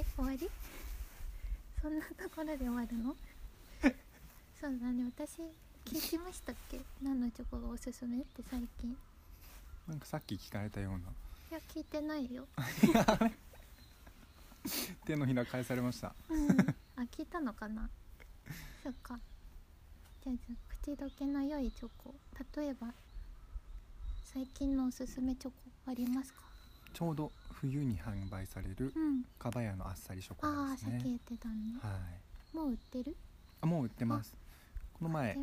[0.00, 0.48] え終わり？
[1.82, 3.16] そんなところで終わるの？
[4.60, 5.04] そうだね。
[5.16, 5.40] 私
[5.84, 6.80] 聞きましたっけ？
[7.02, 8.96] 何のチョコがおすすめって最近。
[9.88, 10.98] なんかさっき聞かれたような。
[10.98, 11.02] い
[11.54, 12.46] や聞いてないよ。
[15.06, 16.14] 手のひら返されました。
[16.28, 16.50] うん。
[16.96, 17.88] あ聞いたのかな？
[18.82, 19.18] そっか。
[20.22, 22.14] じゃあじゃあ口どけの良いチョコ。
[22.56, 22.86] 例えば
[24.24, 26.40] 最近のおすすめチョコありますか？
[26.94, 29.22] ちょうど冬に販売されるうん。
[29.38, 30.94] かばやのあっさりショコあラですね。
[30.96, 31.54] あさっき言ってたね。
[31.82, 31.90] は
[32.54, 32.56] い。
[32.56, 33.14] もう売ってる？
[33.60, 34.34] あもう売ってます。
[34.94, 35.36] この前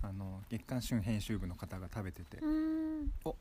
[0.00, 3.10] あの月刊旬編集部の方が食べててううーん。
[3.24, 3.36] お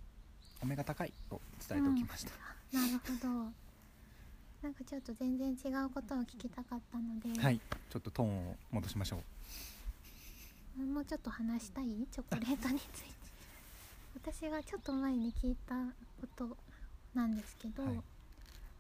[0.66, 1.14] 目が高い。
[1.30, 2.32] と伝えておきました、
[2.78, 3.52] なるほど。
[4.62, 7.62] なんかちょっと全然違うことを聞きたかったので、はい。
[7.90, 9.20] ちょっとトーンを戻しましょう
[10.78, 12.08] もうちょっと話したい？
[12.12, 13.22] チョコレートについて。
[14.16, 15.76] 私がちょっと前に聞いた
[16.20, 16.58] こと
[17.14, 18.02] なんですけど、はい。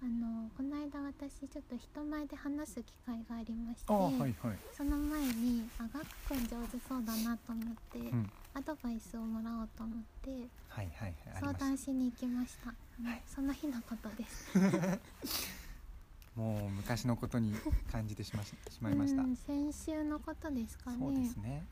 [0.04, 4.36] あのこの間私ちょっと人前で話す機会がありまして、はいはい。
[4.76, 8.32] その前にあガクくん上手そうだなと思って、うん。
[8.54, 12.74] アドバイスをもらおうと思ってはいはい相談しに行きました、は
[13.16, 13.22] い。
[13.28, 14.54] その日のことです。
[14.54, 15.00] た
[16.36, 17.54] もう昔のことに
[17.92, 19.22] 感じてしまししまいました。
[19.22, 20.98] うん先週のことですかね。
[21.00, 21.64] そうですね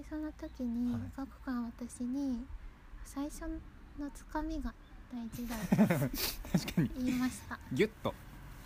[0.00, 1.02] でその時に、はい。
[1.14, 2.46] ガクが私に
[3.04, 3.42] 最初
[3.98, 4.72] のつかみが
[5.12, 6.08] 大事だと
[6.58, 6.90] 確かに。
[7.04, 7.58] 言いました。
[7.72, 8.14] ギュッと。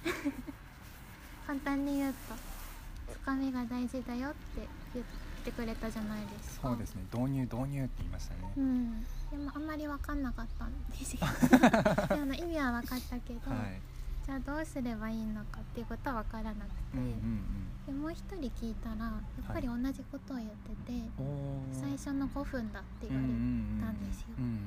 [1.47, 5.07] 簡単に言うとつかみが大事だよって言っ
[5.45, 6.69] てくれたじゃないですか。
[6.69, 7.03] そうですね。
[7.13, 9.03] 導入導入って言いましたね、うん。
[9.03, 11.21] でもあんまり分かんなかったんですよ。
[11.51, 13.81] であの意味は分かったけど、はい
[14.25, 17.41] じゃあどうすればいいのかっていうことは分からなくて、うんうん
[17.85, 21.81] でもう一人聞いたらやっぱり同じことを言ってて、うんおー。
[21.83, 24.59] 最初の5分だって言われたんですよ、うんうんうん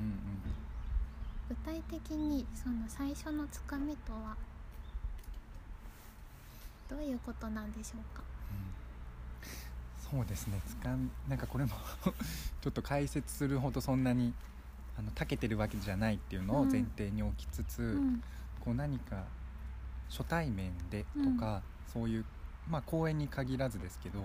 [1.48, 4.36] 具体的にその最初のつかみとは
[6.90, 8.22] どういうことなんでしょうか？
[10.12, 10.18] うん。
[10.20, 10.60] そうですね。
[10.66, 11.70] つかみなんかこれも
[12.60, 14.34] ちょっと解説するほどそんなに
[14.98, 18.22] あの長けてるわけじゃないっていうのを前提に置きつつ、うん。
[18.60, 19.24] こう何か
[20.10, 22.24] 初対面でとか、そういう
[22.68, 24.20] まあ公演に限らずですけど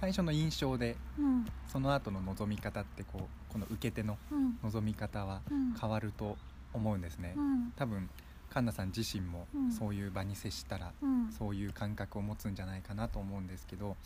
[0.00, 1.46] 最初の印象でうん。
[1.66, 4.58] その後の望み方ってこうこの受け手のうん。
[4.62, 5.74] 望み方はうん。
[5.74, 6.36] 変わると
[6.72, 7.72] 思うんですね、うん。
[7.76, 8.08] 多分
[8.50, 9.72] カンナさん自身もうん。
[9.72, 11.32] そういう場に接したらうん。
[11.32, 13.96] そういう感覚を持つんじゃないかなと思うんですけど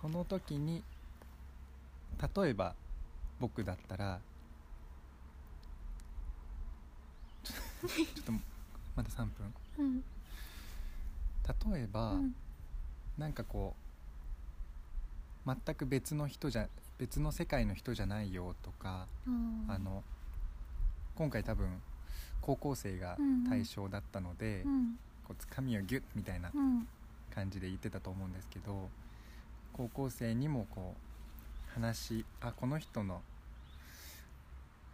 [0.00, 0.82] その時に
[2.36, 2.74] 例えば
[3.40, 4.20] 僕だったら
[7.46, 8.32] ちょっと
[8.98, 9.54] まだ3分。
[9.78, 10.04] うん。
[11.72, 12.34] 例えば、うん。
[13.16, 13.76] なんかこ
[15.46, 19.66] う全く別の人じゃ別の世界の人じゃないよとか、うん。
[19.68, 20.02] あの
[21.14, 21.80] 今回多分
[22.40, 23.16] 高校生が
[23.48, 24.98] 対象だったので、うん。
[25.24, 26.88] こうつかみをギュッみたいなうん。
[27.32, 28.88] 感じで言ってたと思うんですけど
[29.72, 33.22] 高校生にもこう話あこの人の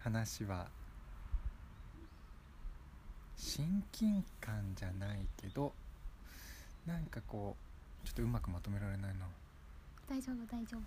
[0.01, 0.67] 話は
[3.47, 5.71] 親近感じゃないけど
[6.87, 7.55] なんかこ
[8.03, 9.27] うちょっとうまくまとめられないな
[10.09, 10.81] 大丈夫大丈夫。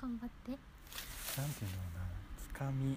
[0.00, 0.50] 頑張って。
[0.50, 2.04] なんていうんだろうな。
[2.38, 2.96] つかみ。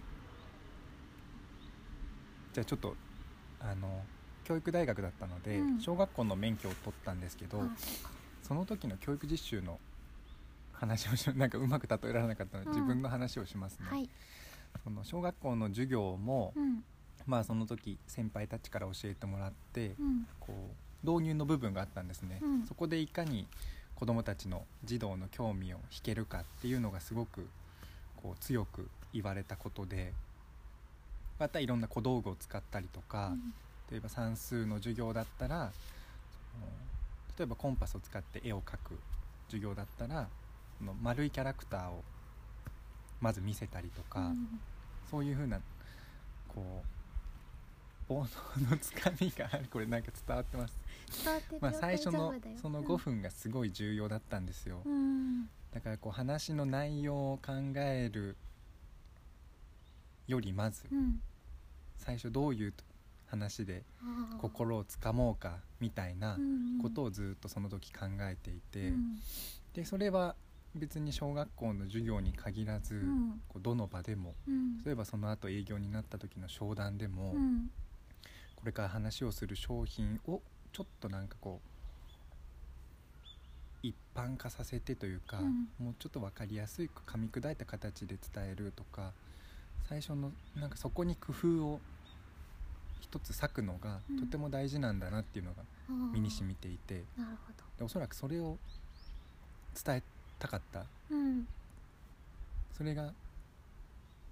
[2.53, 2.95] じゃあちょっと
[3.61, 4.03] あの
[4.43, 5.79] 教育大学だったので、うん。
[5.81, 7.67] 小学校の免許を取ったんですけど、あ
[8.43, 9.79] その時の教育実習の
[10.73, 12.75] 話をし なんかうまく例えられなかったので、うん。
[12.75, 14.09] 自分の話をしますね、はい。
[14.83, 16.83] その小学校の授業も、うん
[17.27, 20.27] まあその時先輩たちから教えてもらって、うん。
[20.39, 20.53] こ
[21.03, 22.65] う導入の部分があったんですね、うん。
[22.65, 23.45] そこでいかに
[23.95, 27.47] 子どもたちの児童の興味を引けるかっていうのがすごく
[28.15, 30.13] こう強く言われたことで
[31.37, 33.35] またいろんな小道具を使ったりとか、
[33.91, 35.71] 例えば算数の授業だったら
[37.37, 38.97] 例えばコンパスを使って絵を描く
[39.47, 40.27] 授業だったら
[40.79, 42.03] その丸いキャラクターを
[43.21, 44.59] まず見せたりとか、うん。
[45.11, 45.59] そういうふうな
[46.47, 46.96] こう
[48.07, 50.73] 煩悩のつかみがこれなんか伝わってます、
[51.23, 58.35] 伝わってまあ、最初のその5分がすごい重要だったんですよ、うんだからこう話の内容を考える
[60.25, 61.19] よりまずうん
[61.97, 62.73] 最初どういう
[63.27, 63.83] 話で
[64.41, 66.37] 心をつかもうかみたいな
[66.81, 69.19] ことをずっとその時考えていて、うん
[69.73, 70.33] でそれは
[70.73, 73.03] 別に小学校の授業に限らず、
[73.47, 77.69] こうどの場でもうん例えばその後営業になった時の商談でも、うん
[78.57, 80.41] これから話をする商品を
[80.73, 81.77] ちょっとなんかこう
[83.83, 85.67] 一般化させてというか、うん。
[85.79, 89.13] もうちょっと分かりやすい噛み砕いた形で伝えるとか
[89.87, 91.79] 最初のなんかそこに工夫を
[92.99, 94.19] 一つ割くのがうん。
[94.19, 95.63] とても大事なんだなっていうのが
[96.13, 97.03] 身に染みていて。
[97.17, 97.63] なるほど。
[97.77, 98.57] でおそらくそれを
[99.85, 100.03] 伝え
[100.39, 100.85] たかった。
[101.11, 101.47] うん。
[102.75, 103.13] それが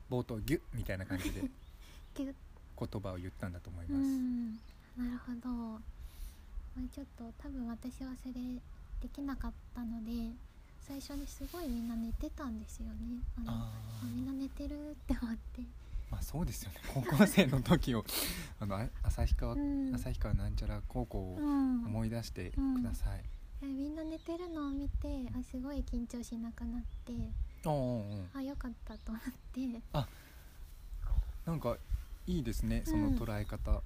[0.09, 1.41] 冒頭ギュッみたいな感じで。
[2.15, 2.33] ギュッ
[2.77, 4.05] 言葉を言ったんだと思いうます。
[4.05, 4.59] んな
[5.11, 5.79] るほど、ま
[6.77, 8.33] あ、ちょっと多分私はそれ
[9.01, 10.31] できなかったので
[10.81, 12.93] 最初にすごいみんな寝てたんですよね。
[13.37, 13.71] あれあ
[14.03, 15.61] あみんな寝てるって思って。
[16.11, 16.77] まあそうですよね。
[16.93, 18.05] 高校生の時を
[18.59, 19.95] あのあ旭川、うん。
[19.95, 21.85] 旭川なんちゃら高校をうん。
[21.85, 23.23] 思い出してください。
[23.63, 25.07] えみんな寝てるのを見て
[25.37, 27.13] あすごい緊張しなくなって
[28.33, 29.81] あよかったと思って。
[31.45, 31.77] なんか
[32.27, 33.71] いいですねその捉え方。
[33.71, 33.81] あ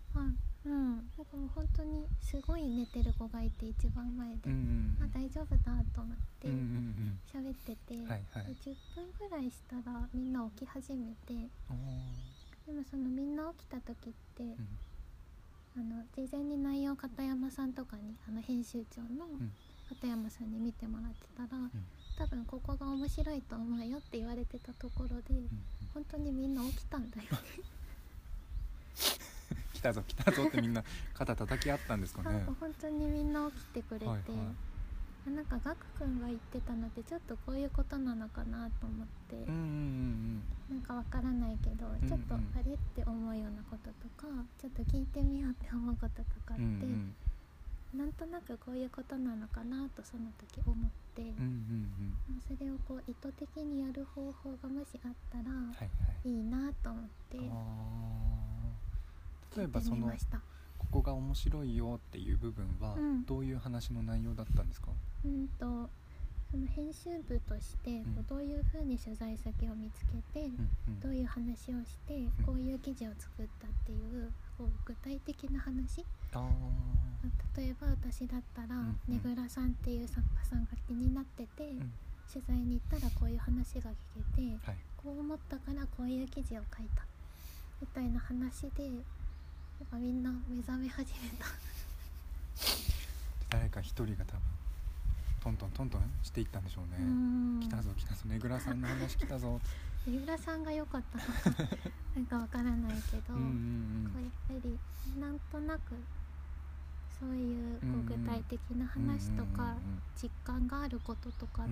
[0.65, 0.95] うん。
[0.95, 8.45] なんかもう本当にすごい寝てる子がいて一番前で、うんうんあ大丈夫だと思ってうんうん喋ってて、うんはいはい。
[8.45, 11.33] で10分ぐらいしたらみんな起き始めて。
[12.65, 14.57] でもそのみんな起きた時って、うん。
[15.77, 19.51] あの事前に内容片山さんとかにあの編集長のん。
[19.89, 21.49] 片山さんに見てもらってたら、
[22.17, 25.49] 多分ここが面白いと思うよって言われてたところで、うんうん。
[25.95, 27.29] 本当にみんな起きたんだよね
[29.79, 32.43] 来たぞ来たぞってみんな肩叩き合ったんですかね。
[32.59, 34.25] 本当にみんな起きてくれて、はいはい。
[35.27, 44.27] あなんかガクくんが言ってたのってちょっとこういうことなのかなと思って、うんうんうんなんかわからないけど、ちょっとあれって思うようなこととか
[44.61, 47.15] ちょっと聞いてみようって思うこととかって、うんうん
[47.89, 50.75] なんとなくこういうことなのかなとその時思っ
[51.15, 52.41] て、うんうんうん。
[52.45, 55.85] それをこう意図的にやる方法がもしあったらはいは
[56.23, 56.29] い。
[56.29, 57.39] いいなと思って。
[57.39, 58.68] あー
[59.55, 60.11] 例えばその。
[60.77, 63.25] ここが面白いよっていう部分はうん。
[63.25, 64.87] どういう話の内容だったんですか、
[65.25, 65.89] うんと
[66.49, 69.99] その編集部としてこうどういうふうに取材先を見つ
[70.33, 70.99] けて、うんうん。
[70.99, 76.03] どういう話をしてこういう記事を作ったっていうこう具体的な話？
[76.33, 76.49] あ
[77.55, 79.13] 例えば私だったら、うんうん。
[79.13, 81.91] ねぐらさんっていう作家さんが気になってて、ん。
[82.33, 83.93] 取材に行ったらこういう話が聞
[84.35, 84.77] けてーはい。
[84.97, 87.05] こう思ったからこういう記事を書いた
[87.79, 88.89] みたいな話で
[89.79, 91.45] なんかみんな目覚め始めた。
[93.49, 94.41] 誰か一人が多分
[95.41, 97.59] トントントントンしていったんでしょうね、うん。
[97.61, 99.59] 来たぞ来たぞねぐらさんの話来たぞ。
[100.05, 101.23] ねぐらさんが良かったの
[101.55, 101.77] か。
[102.15, 104.77] なんかわからないけど、うんうんこうやっぱり
[105.19, 105.95] なんとなく
[107.19, 111.71] そういうこう具体的な話とかうん実感があることとかって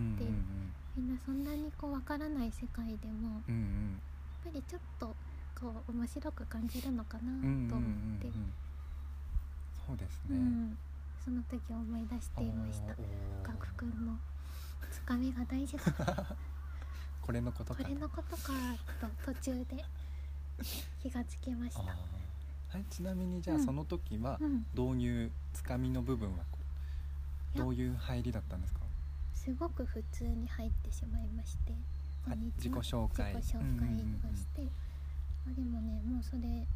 [0.96, 3.42] みんなそんなにこうわからない世界でもやっ
[4.46, 5.16] ぱりちょっと
[5.60, 7.70] こう面白く感じるのかなうんうんうんうん。
[7.70, 7.90] と思っ
[8.22, 8.28] て。
[9.88, 10.78] そうですね、うん。
[11.24, 12.94] その時思い出していました。
[12.94, 12.98] おー。
[13.44, 14.18] ガクくんの
[14.92, 16.36] つかみが大事だ
[17.22, 18.54] これのことかこれのことか
[19.26, 19.84] と途中で
[21.02, 21.82] 気がつきました。
[21.82, 23.66] はい、ちなみにじゃあうん。
[23.66, 24.66] その時はうん。
[24.74, 26.44] 導入つかみの部分は
[27.56, 28.82] どういう入りだったんですか？
[29.34, 31.74] すごく普通に入ってしまいまして。
[32.58, 33.34] 自己紹介。
[33.36, 33.88] 自己紹介
[34.30, 34.68] をして、
[35.48, 36.68] あでもねもうそれ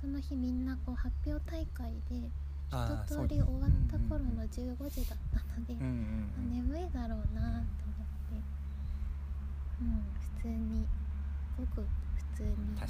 [0.00, 2.30] その日みんなこう発表大会で
[2.70, 4.48] 一通り終わった頃のうんうんうん。
[4.48, 6.50] 15時だったので、うんうんうん。
[6.50, 8.36] 眠いだろうなと思って。
[9.80, 10.02] うん
[10.36, 10.86] 普通に
[11.58, 11.86] ごく
[12.34, 12.86] 普通にや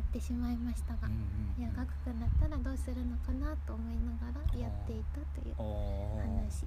[0.00, 1.12] ってしまいましたが、うん
[1.58, 6.64] うんやガクくんだったらどうするのかなと思いながらやっていたという話。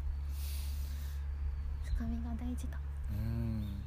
[1.84, 2.78] つかみが大事だ。
[3.10, 3.84] うん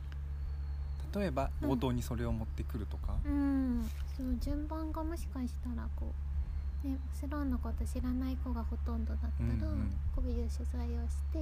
[1.14, 1.70] 例えばうん。
[1.72, 3.88] 冒頭にそれを持ってくるとか、うん。
[4.16, 6.12] そう順番がもしかしたらこ
[6.84, 9.90] うねスローのこと知らない子がほとんどだったら、うんうん。
[10.14, 11.38] こういう取材をして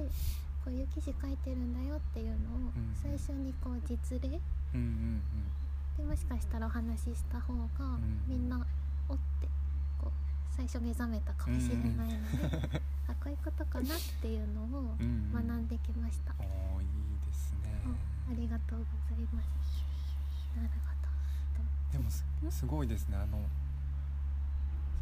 [0.63, 2.37] こういう記事書いてるんだよっていうのを
[2.75, 4.39] うん最初にこう実例。
[4.73, 5.21] うんうん
[5.97, 8.21] でもしかしたらお話しした方が、ん。
[8.27, 8.63] みんな
[9.09, 9.47] おって
[9.99, 10.11] こう
[10.55, 12.05] 最初目覚めたかもしれないの
[12.61, 15.33] で、 あこういうことかなっていうのをうんうん。
[15.33, 17.81] 学んできました、おーいいですね
[18.27, 19.83] あありがとうございます。
[20.55, 20.87] なるほ
[21.91, 23.17] でもすすごいですね。
[23.17, 23.39] あの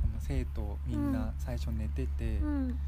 [0.01, 2.79] その生徒みんな最初寝てて、どうん。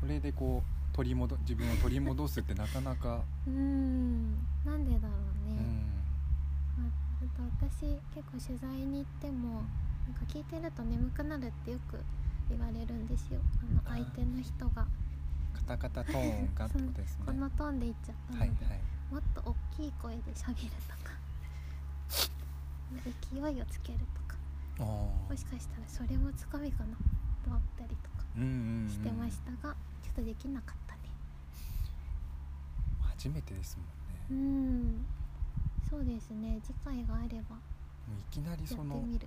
[0.00, 4.34] それでこう取り戻自分を取り戻すってなかなか、うん。
[4.64, 5.14] なんでだろ
[5.46, 6.82] うね、うん。
[6.82, 6.90] まあ、
[7.22, 11.98] あと私結構取材に行ってもなんか聞いてると眠くなるってよく
[12.50, 13.40] 言われるんですよ。
[13.86, 14.86] あの相手の人が。
[15.54, 17.22] カタカタトーンがってことですね。
[17.26, 21.16] このトーンで言っちゃったので、はいはいもっと大きい声で喋るとか。
[23.30, 24.36] 勢いをつけるとか。
[24.84, 28.24] もしかしたらそれもつかみかなと思ったりとか
[28.88, 31.00] してましたが、ちょっとできなかったね。
[33.00, 33.84] 初めてですも
[34.30, 35.06] うんね、ん。
[35.88, 36.60] そうですね。
[36.62, 37.56] 次回があれば。
[37.56, 39.18] いきなりやその舞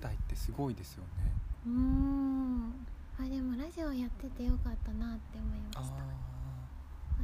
[0.00, 1.32] 台ってすごいですよね。
[1.66, 2.72] うーん。
[3.18, 5.96] あでもラジオやっててよかったなって思いまあした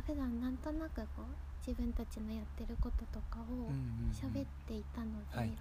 [0.06, 1.24] 普段なんとなくこう
[1.66, 4.10] 自分たちのやってることとかをうんうんうん。
[4.12, 5.56] 喋っていたので、はいはい。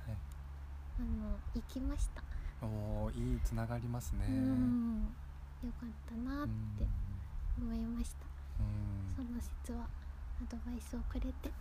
[1.00, 2.22] あの行きました、
[2.62, 4.26] おおいいつながりますね。
[4.28, 5.08] うん。
[5.64, 6.86] よかったなっうんて
[7.58, 8.26] 思いました、
[8.60, 9.26] うん。
[9.28, 9.88] その説はア
[10.50, 11.52] ドバイスをくれてあ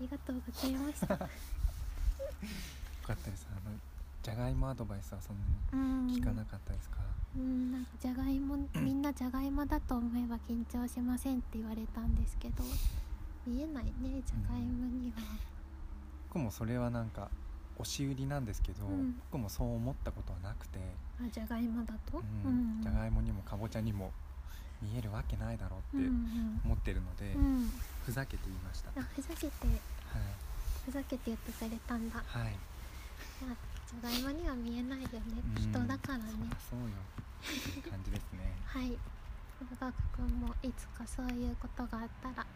[0.00, 1.14] りがとうございました。
[1.14, 1.18] よ
[3.04, 3.46] かったです。
[3.50, 3.76] あの
[4.22, 5.36] じゃがいもアドバイスはそん
[5.72, 6.06] うん。
[6.08, 6.98] な聞かなかったですか、
[7.36, 12.64] うんなんかじゃがいもみんなじゃがいもだと思えば緊張しませんって言われたんですけど
[13.46, 13.92] 見えないね
[14.24, 15.22] じゃがいもには、
[16.28, 17.30] 僕もそれはなんか
[17.78, 19.20] 押し売りなんですけど、うん。
[19.30, 20.78] 僕もそう思ったことはなくて、
[21.20, 22.80] あじゃがいもだと、うん。
[22.82, 24.10] じゃがいもにもかぼちゃにも
[24.82, 26.60] 見えるわけないだろうってうんうん。
[26.64, 27.70] 思ってるので、うん。
[28.04, 29.46] ふざけて言いました、あふざけて。
[29.48, 29.78] はい。
[30.84, 32.22] ふざけて言ってくれたんだ。
[32.26, 32.52] はい、
[33.44, 35.20] まあじゃがいもには見えないよね、
[35.56, 35.62] うん。
[35.62, 36.24] 人だからね。
[36.70, 36.86] そうよ。
[37.90, 38.96] 感じですね、 はい。
[39.80, 42.46] ガクくんもいつかそういうことがあったら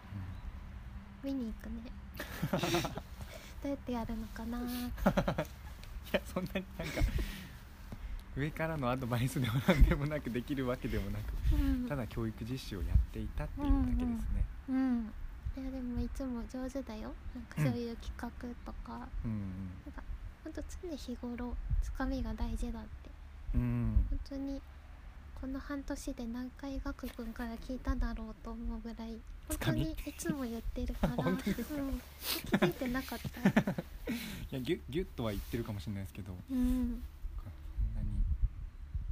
[1.22, 1.82] 見に行くね。
[3.62, 4.58] どうやってやるのかな。
[4.58, 4.90] う んい
[6.12, 6.94] やそんなになんか
[8.36, 11.86] 上からのアドバイスでもなんでもなくできるわけでもなくうん。
[11.88, 14.44] ただ教育実習をやっていたっていうだけですね。
[14.68, 15.12] うん
[15.56, 17.12] いやでもいつも上手だよ。
[17.34, 18.28] なんかそういう企画
[18.64, 19.40] とか、うん。
[19.84, 20.02] なんか
[20.44, 23.10] ほんと常日頃つかみが大事だって。
[23.54, 23.60] うん。
[23.60, 24.06] うん。
[24.08, 24.62] 本当に
[25.40, 29.16] この半年で何回ガクくんから聞いただろうと思うぐらい
[29.48, 33.50] 本当にいつも言ってるから うん、気づいてなかった。
[33.72, 34.14] い
[34.50, 36.36] やギュッギュッとは言ってるかもしれないですけど。
[36.50, 37.02] うん。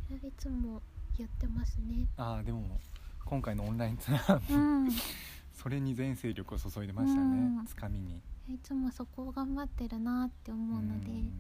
[0.09, 0.81] そいつも
[1.17, 2.07] 言ってますね。
[2.17, 2.81] ああでも
[3.25, 4.91] 今回のオンラインツアーうん。
[4.91, 4.93] い
[5.55, 7.67] それに全勢力を注いでましたね、うん。
[7.67, 8.21] つかみに。
[8.63, 11.33] つもそこを頑張ってるなって思うので、ん。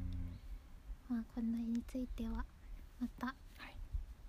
[1.09, 2.45] まあこの絵については
[3.01, 3.48] またはい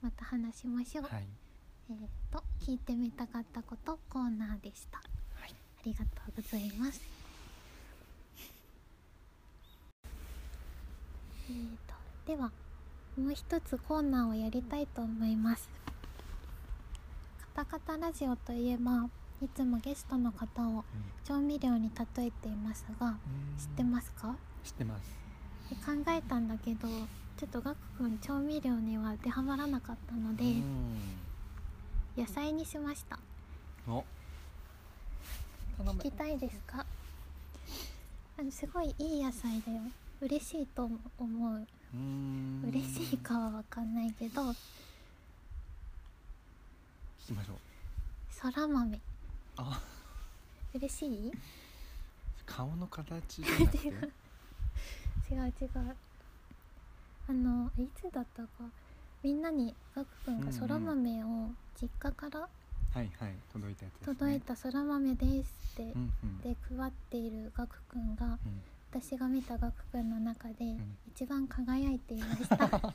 [0.01, 1.27] また話しましょう、はい。
[1.89, 1.97] えっ、
[2.31, 4.97] と聞いてみたかったことコーナーでした。
[4.99, 5.51] はい。
[5.51, 7.01] ありがとうございます。
[11.49, 11.93] えーと
[12.27, 12.51] では
[13.17, 15.67] もう一つコーナーをやりたいと思います。
[17.55, 19.09] カタカタラジオといえば
[19.41, 20.85] いつもゲストの方を
[21.25, 23.17] 調味料に例えていますが
[23.57, 24.35] 知ってますか？
[24.63, 25.17] 知ってます。
[25.69, 26.87] で考えたんだけど
[27.39, 30.97] ちょっとガクくん調味料には当てはまらなかったのでうん。
[32.17, 33.17] 野菜にしました。
[33.87, 34.03] お。
[35.79, 36.85] 聞きたいですか？
[38.37, 39.79] あのすごいいい野菜だよ
[40.21, 41.65] 嬉しいと思う。
[42.67, 44.41] 嬉しいかは分かんないけど。
[44.41, 44.55] 聞
[47.27, 47.57] きましょう。
[48.31, 48.99] そら豆。
[49.57, 49.81] あ。
[50.73, 51.31] 嬉しい？
[52.45, 53.47] 顔の形 違う
[55.29, 55.95] 違う
[57.29, 58.49] あのいつだったか。
[59.21, 61.49] みんなにガクくんがそら豆を
[61.79, 62.47] 実家からは
[62.95, 66.41] いはい届いたやつです、ね、届いたそら豆ですってうんうん。
[66.41, 68.37] で配っているガクくんがうん。
[68.91, 70.97] 私が見たガクくんの中でん。
[71.13, 72.57] 一番輝いていました、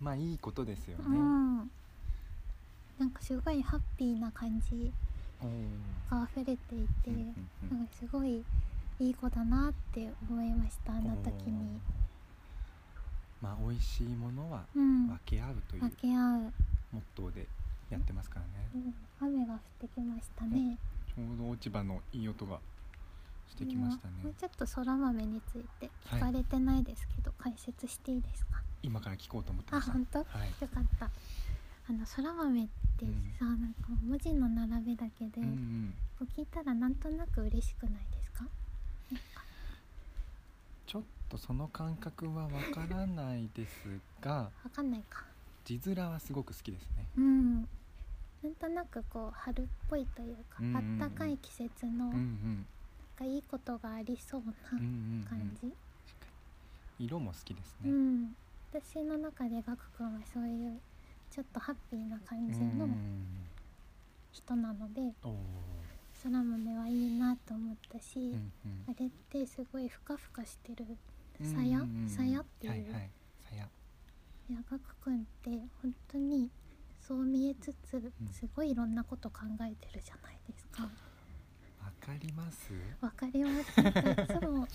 [0.00, 1.70] まあいいことですよね、うん。
[2.98, 4.92] なんかすごいハッピーな感じ
[6.10, 6.66] が溢れていて、
[7.06, 7.78] うんうんうん。
[7.78, 8.44] なんかすごい
[9.00, 11.80] いい子だなって思いましたあの時に。
[13.40, 15.08] まあ美味しいものはうん。
[15.08, 16.52] 分け合うという分け合う、
[16.92, 17.46] モットーで
[17.90, 18.94] やってますからね。
[19.20, 20.78] うん、雨が降ってきましたね。
[21.06, 22.58] ちょうど落ち葉のいい音が
[23.48, 24.14] してきましたね。
[24.22, 28.62] もうちょっとそら豆について聞かれてないですけど、解説していいですか？
[28.82, 29.90] 今から聞こうと思ってました。
[29.90, 30.48] あ本当、はい。
[30.62, 31.10] よかった。
[31.86, 32.66] あのそら豆っ
[32.96, 33.04] て
[33.38, 35.94] さ、なんか文字の並べだけで、うんうん。
[36.18, 38.23] こう聞いたらなんとなく嬉しくないです
[40.86, 43.72] ちょっとその感覚はわからないです
[44.20, 44.32] が
[44.64, 45.24] わかんないか。
[45.64, 47.06] 字面はすごく好きですね。
[47.16, 47.54] うん。
[48.42, 51.02] なんとなくこう春っぽいというか、うんうんうん。
[51.02, 52.66] あったかい季節のうんうなんん
[53.18, 54.88] かいいことがありそうなうんうんう
[55.22, 55.26] ん。
[55.28, 55.72] 感じ、
[56.98, 57.90] 色も好きですね。
[57.90, 58.36] うん。
[58.72, 60.78] 私の中でガク君はそういう
[61.30, 63.24] ちょっとハッピーな感じのうん。
[64.32, 65.34] 人なのでおー
[66.20, 68.84] そら豆はいいなと思ったし、うんうん。
[68.88, 70.84] あれってすごいふかふかしてる。
[71.40, 72.08] うんさやうんうん。
[72.08, 72.40] さや？
[72.40, 72.72] っていう。
[72.72, 73.10] はいはい。
[73.50, 73.68] さや。
[74.50, 75.50] いやガク君って
[75.82, 76.50] 本当に
[77.00, 80.82] そう見えつつすごいいろんなこと考えてるじゃないですか。
[80.82, 82.72] わかります？
[83.00, 83.80] わかります。
[83.80, 84.66] いつも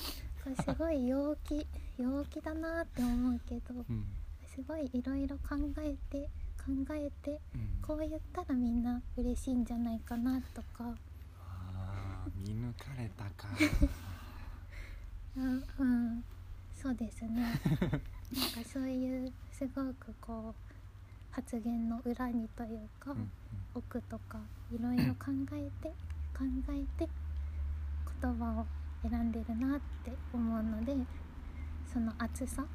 [0.43, 1.65] これすごい陽気
[1.97, 4.05] 陽気だなって思うけどうん。
[4.47, 7.69] すごいいろいろ考えて考えてうん。
[7.81, 10.95] こう言ったらみんな嬉しいんじゃないかなとか
[12.35, 13.47] 見抜かれたか。
[15.37, 16.23] うん、うん、
[16.73, 17.31] そうですね。
[17.41, 20.69] なんかそういうすごくこう
[21.31, 23.31] 発言の裏にというか、うん
[23.75, 24.39] 奥とか
[24.71, 25.89] いろいろ考えて
[26.35, 27.07] 考えて
[28.21, 28.65] 言葉を
[29.07, 30.95] 選んでるなって思うので
[31.85, 32.65] その厚さ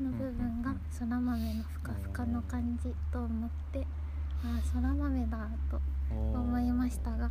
[0.00, 0.92] の部分がうんうんうん。
[0.92, 3.86] そら豆のふかふかの感じと思って
[4.44, 5.80] ああそら豆だと
[6.10, 7.30] 思いましたが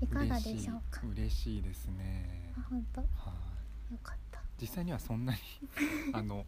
[0.00, 1.02] いかがでしょうか？
[1.06, 2.52] 嬉しいですね。
[2.56, 3.00] あ本当？
[3.00, 3.34] よは
[3.94, 3.98] い。
[4.02, 4.40] かった。
[4.60, 5.38] 実際にはそんなに
[6.12, 6.46] あの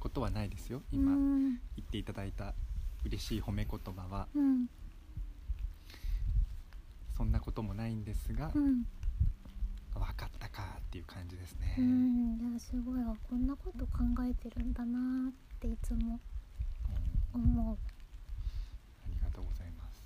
[0.00, 0.78] ことはないですよ。
[0.78, 1.50] う今ん。
[1.50, 2.54] 言っていただいた
[3.04, 4.28] 嬉しい褒め言葉は。
[4.34, 4.68] うん。
[7.16, 8.84] そんなこともないんですが、うん。
[9.94, 12.40] 分かったかっていう感じですね、うん。
[12.50, 13.14] いやすごいわ。
[13.28, 16.18] こんなこと考えてるんだなーっていつも
[17.34, 17.42] うん。
[17.42, 17.78] 思う。
[19.04, 20.02] ありがとうございます。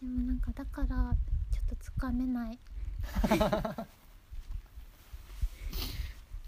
[0.00, 1.16] でもなんかだから
[1.50, 2.58] ちょっとつかめない。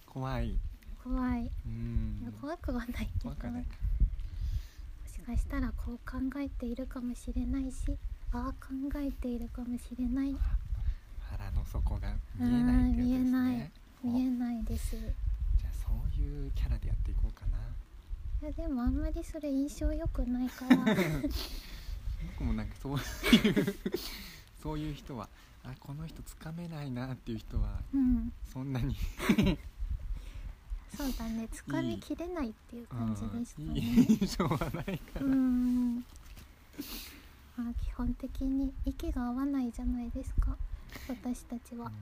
[0.07, 0.57] 怖い。
[1.03, 2.34] 怖い、うん。
[2.40, 3.30] 怖くはないけど。
[3.30, 3.34] も
[5.07, 7.96] しかしたらこう考えているかもしれないし
[8.32, 10.36] ああ考えているかもしれない。
[11.30, 13.57] 腹の底が見えないってやつですうん見えない。
[13.57, 13.72] ね
[14.05, 14.96] 見えないです。
[14.96, 17.59] いじゃあそういうキャラでやっていこうかな。
[18.46, 20.76] やでもあんまりそれ印象良くないから。
[22.38, 23.74] 僕もなんかそういう
[24.63, 25.29] そういう人は
[25.65, 28.33] あこの人つかめないなっていう人はうん。
[28.53, 28.97] そんなに、
[30.97, 31.49] そうだね。
[31.51, 33.81] つかみきれないっていう感じでしたね。
[33.81, 35.97] い印象はないから、うん。
[35.97, 36.03] ま
[37.71, 40.57] あ基本的に息が合わないじゃないですか。
[41.09, 41.93] 私たちは、うん。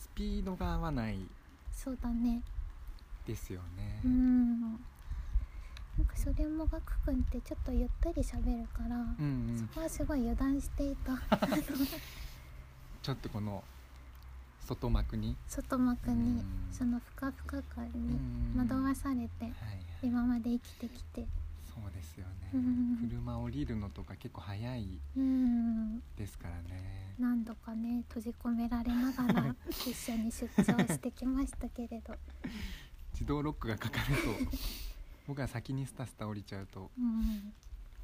[0.00, 1.18] スピードが合わない。
[1.74, 2.42] そうだね。
[3.26, 4.84] ですよね、うん
[5.98, 9.04] なんかそれもガクくんってちょっとゆったり喋るから、うん
[9.50, 9.68] うん。
[9.68, 11.12] そこはすごい油断していた。
[13.02, 13.62] ちょっとこの
[14.60, 16.44] 外膜に、外膜にうん。
[16.70, 18.56] そのふかふか感うにん。
[18.56, 21.26] 惑わされてはいはい、今まで生きてきて。
[21.74, 22.98] そうですよね、うん。
[23.08, 26.00] 車降りるのとか結構早いうん。
[26.16, 27.14] ですからね。
[27.18, 32.14] 何度かね閉じ込められながら 一緒に出張してきましたけれど、
[33.12, 34.22] 自動ロックがかかると
[35.26, 37.52] 僕は先にスタスタ降りちゃうとうん、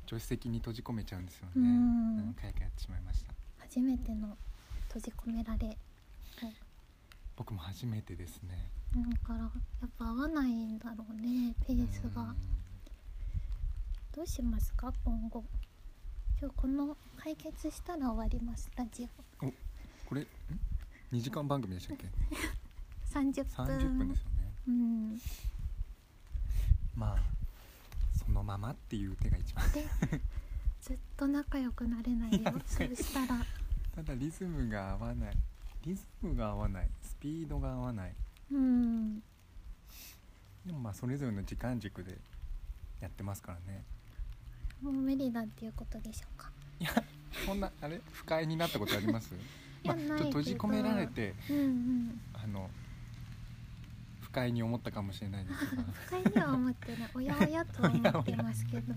[0.07, 2.17] 助手席に閉じ込めちゃうんですよね、うん。
[2.17, 3.33] 何回かやってしまいました。
[3.59, 4.37] 初めての
[4.89, 5.77] 閉じ込められ。
[7.37, 8.69] 僕も初めてですね。
[8.97, 9.47] だからや
[9.87, 12.35] っぱ合わないんだろうねペースが。
[14.15, 15.45] どうしますか今後。
[16.41, 19.09] 今日この解決したら終わりますラジ
[19.43, 19.47] オ。
[19.47, 19.55] うん
[20.07, 20.27] これん
[21.13, 22.07] ？2時間番組でしたっけ？
[23.13, 23.67] 30分。
[23.67, 24.53] 30分ですよね。
[24.69, 25.21] うん
[26.99, 27.19] まあ
[28.27, 29.71] そのままっていう手が一番。
[29.71, 29.87] で
[30.81, 32.53] ずっと仲良くなれないよ。
[32.67, 33.45] そうしたら。
[33.95, 35.37] ただリズムが合わない。
[35.85, 36.89] リズムが合わない。
[37.03, 38.13] スピードが合わない。
[38.53, 39.21] うん。
[40.67, 42.19] でもまあそれぞれの時間軸で
[43.01, 43.85] やってますからね。
[44.83, 46.51] もう無理だっていうことでしょうか。
[46.81, 46.91] いや
[47.47, 48.01] そんなあれ？
[48.13, 49.33] 不快になったことあります？
[49.85, 52.21] まあ、ちょっと閉じ込められてうんうん。
[52.35, 52.88] あの不
[54.39, 55.77] 快に思ったかもしれないです。
[55.77, 57.11] が不快には思ってない。
[57.15, 58.95] おやおやとは思ってますけど。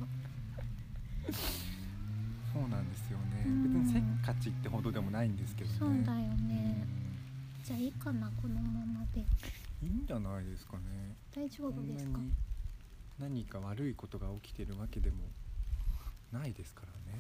[2.54, 3.44] そうなんですよね。
[3.46, 5.76] うん別にせっかちってほどでもないんですけどね。
[5.80, 6.86] そうだよね。
[7.64, 9.22] じゃあいいかなこのままで。
[9.22, 9.24] い
[9.88, 11.16] いんじゃないですかね。
[11.36, 12.20] 大丈夫ですか？
[12.20, 12.32] に
[13.20, 15.18] 何か悪いことが起きてるわけでも
[16.32, 17.20] ないですからね。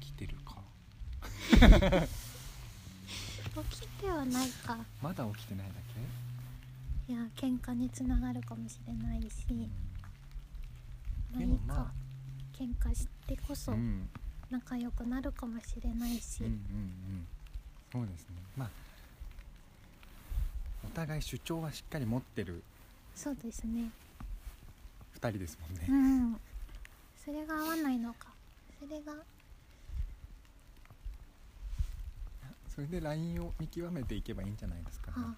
[0.00, 0.56] 起きてるか。
[3.70, 4.76] 起きてはないか。
[5.02, 6.25] まだ起きてないだけ？
[7.08, 9.66] いや喧嘩につながるかもしれないしで
[11.32, 11.92] 何か
[12.52, 14.08] 喧嘩してこあそうん。
[14.50, 17.26] 仲良くなるかもしれないし、うんうんうん。
[17.92, 18.36] そうですね。
[18.56, 18.70] まあ
[20.84, 22.62] お互い主張はしっかり持ってる
[23.14, 23.90] そうですね。
[25.20, 25.92] 2人ですもんね、う
[26.28, 26.40] ん。
[27.24, 28.28] それが合わないのか。
[28.80, 29.14] それが
[32.68, 35.14] それで LINE を見極めていけばいいんじゃないですか、ね。
[35.16, 35.34] あわ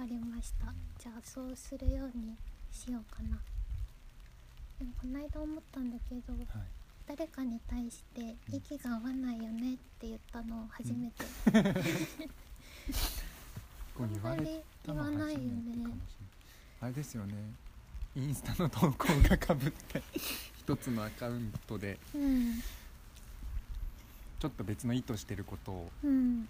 [0.00, 0.72] かりました。
[0.98, 2.34] じゃあそうするように
[2.72, 3.36] しようかな。
[4.78, 6.44] でもこの間思ったんだけどはい、
[7.06, 11.26] 誰かに対して「息が合わないよね」って言ったの初めて、
[13.94, 15.92] こう言われあんまり言わないよね。
[16.80, 17.34] あれですよね。
[18.16, 20.02] インスタの投稿がかぶって
[20.56, 22.00] 一つのアカウントで。
[22.14, 22.62] うん。
[24.38, 26.48] ちょっと別の意図してることをうん。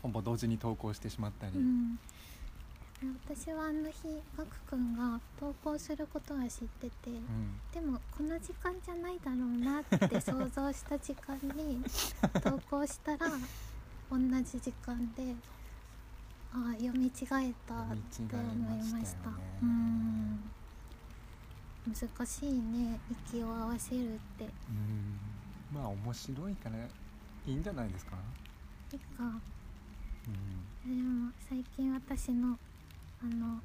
[0.00, 1.98] ほぼ同時に投稿してしまったり、うん
[3.26, 3.96] 私はあの日
[4.36, 7.60] ガクくんが投稿することは知ってて、うん。
[7.72, 11.82] でもこの時間じゃないだろうなって想像した時間に
[12.42, 13.28] 投稿したら
[14.10, 15.34] 同じ時間で
[16.52, 17.52] あ読み違えたっ
[17.96, 19.30] て思いました。
[19.62, 20.40] うん。
[21.84, 24.44] 難しいね息を合わせるって。
[24.44, 25.18] うん。
[25.74, 26.88] まあ面白いからい
[27.46, 28.16] いんじゃないですか？
[28.92, 29.24] いいか。
[29.24, 29.28] う
[30.88, 30.96] ん。
[30.96, 32.56] でも最近私の
[33.22, 33.60] あの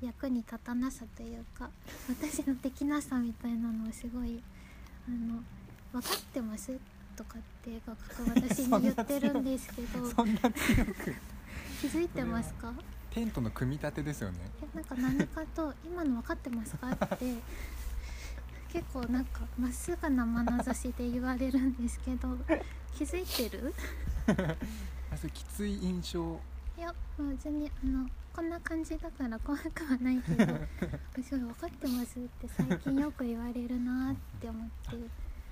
[0.00, 1.70] 役に立たなさというか
[2.08, 4.42] 私のできなさみたいなのをすごい
[5.08, 5.42] あの
[5.92, 6.78] 分かってます
[7.16, 11.14] とかって学科私に言ってるんですけど そんな強く。
[11.80, 12.72] 気づいてますか？
[13.10, 14.38] テントの組み立てですよね。
[14.62, 17.34] えなんか何かと「今の分かってますか?」って
[18.72, 22.36] 結構なんかまっすぐな眼差しで言われるんですけど
[22.94, 23.74] 気づいてる？
[25.10, 26.40] あそれきつい印象
[26.78, 30.54] いや別にあのこんな感じだから怖くはないけど
[31.22, 34.96] 「すごい分かってます」って最近よく言われるなって思って。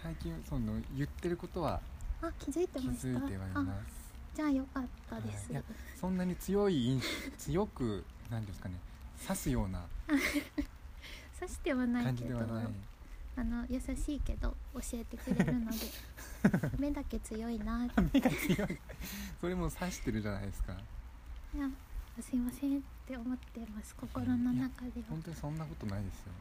[0.02, 1.80] 最近その言ってることは
[2.20, 3.08] あ気づいて気ました？
[3.08, 3.94] づいてはいあます。
[4.34, 5.50] じゃあよかったです。
[5.50, 5.54] い。
[5.54, 5.62] や
[5.98, 7.00] そんなに強い印
[7.38, 8.74] 強くなんですかね
[9.22, 9.82] 刺すような
[11.40, 12.66] 刺してはない感けどじではない。
[13.36, 15.76] あの優しいけど教えてくれるので
[16.78, 18.02] 目だけ強いなって。
[18.12, 18.78] 目が強い。
[19.40, 20.72] それも刺してるじゃないですか。
[20.74, 20.76] い
[21.58, 21.68] や
[22.22, 23.94] すいませんって思ってます。
[23.96, 25.06] 心の中では。
[25.10, 26.32] 本当にそんなことないですよ。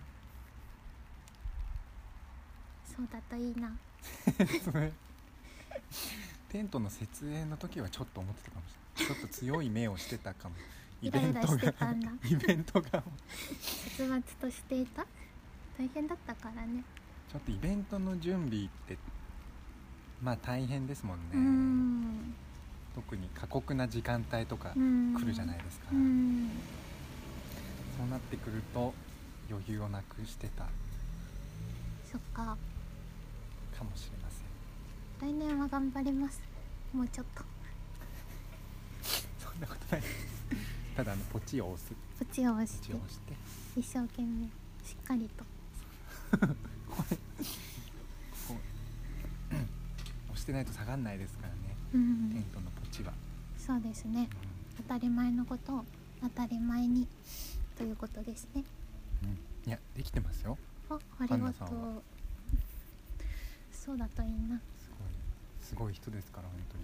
[2.96, 3.72] そうだといいな。
[4.64, 4.92] それ
[6.50, 9.18] テントの設営の時はちょっと思ってたかもしれない。
[9.18, 10.56] ちょっと強い目をしてたかも。
[11.02, 13.04] イ イライラしてベントがたんだイベントが。
[13.60, 15.06] 殺伐としていた？
[15.78, 16.84] 大変だったからね。
[17.32, 18.98] ちょっとイベントの準備って
[20.22, 22.36] まあ大変ですもんね、うーん
[22.96, 26.50] 特に過酷な時間帯とか来るじゃないですか、うーん。
[27.98, 28.94] そうなってくると
[29.50, 30.66] 余裕をなくしてた。
[32.12, 32.58] そっか。
[33.78, 35.32] かもしれません。
[35.32, 36.42] 来年は頑張ります。
[36.94, 37.44] もうちょっと。
[39.40, 40.04] そんなことない。
[40.96, 41.94] ただあのポチを押す。
[42.20, 42.94] ポチを押して。
[42.94, 43.34] を押して。
[43.76, 44.48] 一生懸命。
[44.84, 45.44] しっかりと。
[46.38, 47.24] これこ
[48.50, 48.54] う
[50.34, 51.76] 押してないと下がんないですからね。
[51.94, 52.32] うん。
[52.32, 53.12] テントのポチは、
[53.58, 54.30] そうですね。
[54.78, 55.86] う当たり前のことを
[56.22, 57.08] 当たり前に
[57.76, 58.64] ということですね。
[59.24, 59.70] んうん。
[59.70, 60.56] いやできてますよ。
[60.92, 62.04] あありがとナさんはう。
[63.72, 64.62] そうだといいな。
[64.78, 65.10] すごい。
[65.60, 66.84] すごい人ですから本当に。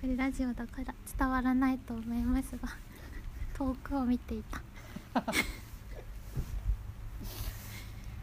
[0.00, 2.68] これラジオだから伝わらないと思いますが
[3.54, 4.62] 遠くを見ていた
[5.20, 5.24] あ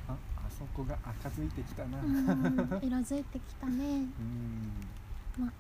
[0.10, 0.18] あ
[0.50, 2.02] そこが赤づいてきたな。
[2.02, 4.06] んん色づいてきたね。
[5.38, 5.52] まあ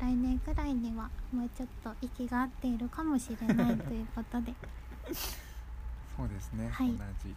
[0.00, 4.54] 来年くらいにはもうちょっと息が合っているかもしれないということで。
[6.16, 6.88] そうですね、はい。
[6.88, 7.34] 同じ。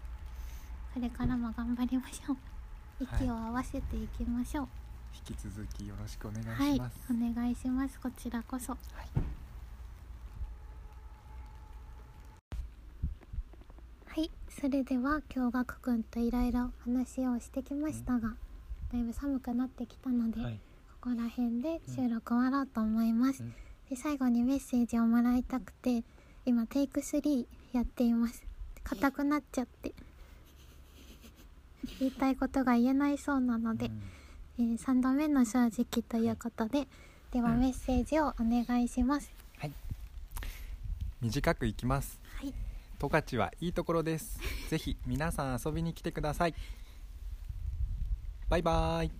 [0.93, 2.37] これからも頑張りましょう。
[2.99, 4.67] 息を合わせていきましょう
[5.29, 9.07] 引き続きよろしくお願いはい、します、お願いしますこちらこそはい
[14.05, 14.29] はい
[14.61, 18.35] それでは京学くんといろいろ話をしてきましたが、
[18.93, 20.59] だいぶ寒くなってきたので、はい。
[21.01, 23.53] ここら辺で収録終わろうと思います、うん。
[23.89, 26.03] で最後にメッセージをもらいたくて
[26.45, 28.43] 今テイク3やっています。
[28.83, 29.95] 硬くなっちゃって。
[31.99, 34.01] 言いたいことが言えないそうなので、うん。
[34.59, 36.87] えー3度目の正直ということで
[37.31, 37.61] ではうん。
[37.61, 39.73] メッセージをお願いします、はい。
[41.19, 42.21] 短くいきます。
[42.35, 42.53] はい
[43.01, 44.39] 十勝はいいところです。
[44.69, 46.53] ぜひ皆さん遊びに来てください。
[48.47, 49.11] バイバイ。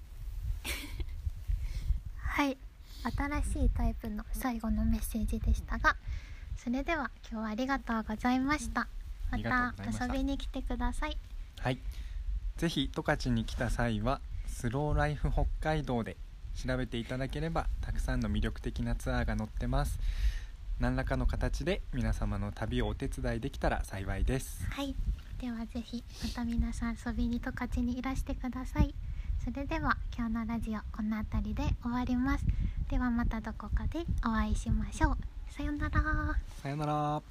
[2.16, 2.58] はい
[3.04, 5.98] 新しいタイプの最後のメッセージでしたが
[6.56, 8.88] それでは今日はありがとうございました。
[9.32, 9.74] また。
[10.06, 11.18] 遊びに来てください。
[11.58, 11.80] はい。
[12.58, 16.18] ぜひ十勝に来た際はスローライフ北海道で
[16.54, 19.98] 調べていただければたくさんの魅力的なツアーが載ってます
[20.82, 24.66] 何らかの形で皆様の旅をお手伝いできたら幸いです。
[24.72, 24.96] はい。
[25.40, 28.96] ではぜひまた皆さん遊びに十勝にいらしてください。
[29.46, 32.46] それでは今日のラジオこの辺りで終わります。
[32.90, 35.18] ではまたどこかでお会いしましょう。
[35.52, 36.02] さようなら。
[36.64, 37.22] さよなら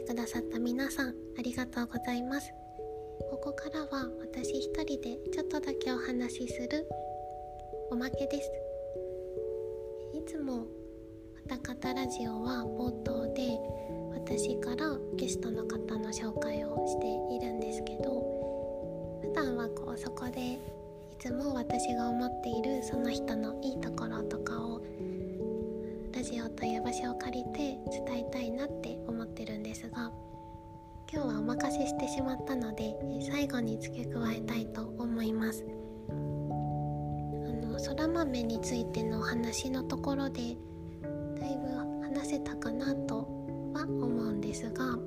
[0.02, 2.52] くださった皆さんありがとうございます。
[3.30, 6.86] ここからは私一人でちょっとだけお話しする
[7.90, 8.50] おまけです。
[10.14, 10.66] いつも
[11.48, 13.58] 「カタカタラジオ」は冒頭で
[14.14, 20.58] 私からゲストの方の紹介をしているんですけど普段はこうそこでい
[21.18, 24.80] つも私が思っているその人のいいところとかを
[26.18, 30.10] ラジオという場所を借りて伝えたいなって思ってるんですが
[31.08, 32.92] 今日はお任せしてしまったので
[33.30, 35.64] 最後に付け加えたいと思います。
[36.10, 40.56] あのそら豆についてのお話のところで
[41.40, 41.68] だいぶ
[42.02, 43.18] 話せたかなと
[43.72, 44.98] は思うんですが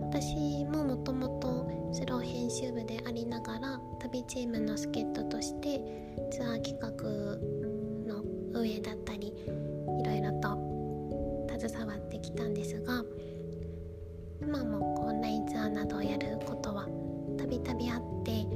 [0.00, 5.78] 私ももともとスロー編集部でありながら旅チームの助っ人として
[6.32, 6.88] ツアー企画
[8.10, 8.24] の
[8.54, 9.34] 運営だったり
[10.00, 10.48] いろいろと
[11.58, 13.02] 携わってきたんですが
[14.40, 16.86] 今もオンラインツアーなどをやることは
[17.38, 18.46] たびたびあって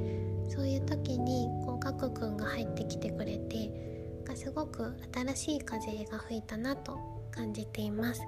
[0.49, 3.71] そういう時にこうガクくんが入ってきてくれて
[4.25, 6.97] がすごく新しい風が吹いたなと
[7.31, 8.21] 感じています。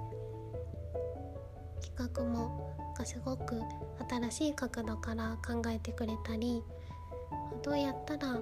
[1.82, 3.60] 企画もがすごく
[4.08, 6.62] 新しい角度から考えてくれたり
[7.62, 8.40] どうやったら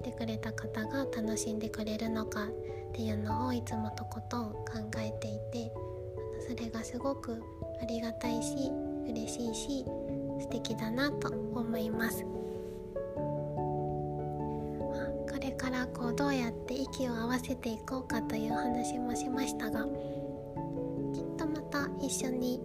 [0.00, 2.48] 来てくれた方が楽しんでくれるのかっ
[2.92, 4.64] ていうのをいつもとことん考
[4.98, 5.72] えていて
[6.48, 7.42] それがすごく
[7.82, 8.70] ありがたいし
[9.08, 9.84] 嬉しいし
[10.40, 12.24] 素敵だなと思います。
[15.30, 22.60] これからこうどうやって息を合わせていこうかという話もしましたがきっとまた一緒に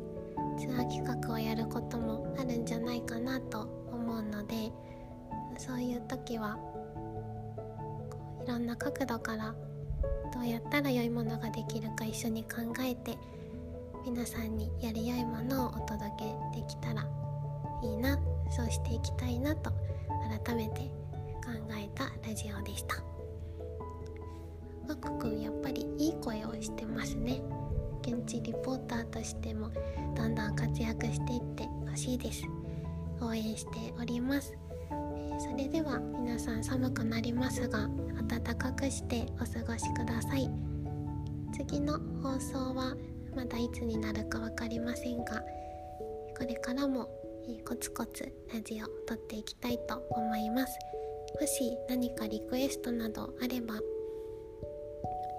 [0.59, 3.61] ツアー企画をやることもあるんじゃないかなと
[3.91, 4.71] 思うので
[5.57, 6.57] そういう時は
[8.43, 9.55] いろんな角度から
[10.33, 12.49] どうやったら良いものができるか一緒に考
[12.81, 13.17] えて
[14.05, 17.07] 皆さんにやり良いものをお届けできたら
[17.81, 18.19] いいな
[18.49, 19.71] そうしていきたいなと
[20.45, 20.81] 改めて
[21.41, 23.01] 考えたラジオでした。
[24.87, 27.41] ガクくんやっぱりいい声をしてますね。
[28.01, 29.69] 現地リポーターとしても
[30.15, 32.43] どんどん活躍していってほしいです。
[33.21, 34.53] 応援しております。
[35.43, 37.89] それでは皆さん寒くなりますが
[38.29, 40.49] 暖かくしてお過ごしください。
[41.53, 42.95] 次の放送は
[43.35, 45.43] まだいつになるか分かりませんが
[46.37, 47.09] これからも
[47.67, 48.23] コツコツ
[48.53, 50.79] ラジオを撮っていきたいと思います。
[51.41, 53.75] もし何かリクエストなどあれば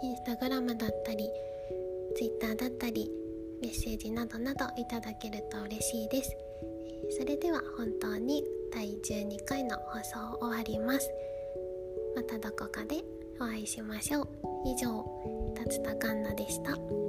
[0.03, 1.31] インスタグラムだったり
[2.15, 3.11] Twitter だったり
[3.63, 6.37] メッセージなどなどいただけると嬉しいです。
[7.19, 8.45] それでは本当に
[8.75, 11.09] 第12回の放送終わります。
[12.17, 12.97] またどこかで
[13.41, 14.29] お会いしましょう。
[14.67, 15.05] 以上
[15.57, 17.04] 竜田環奈でした。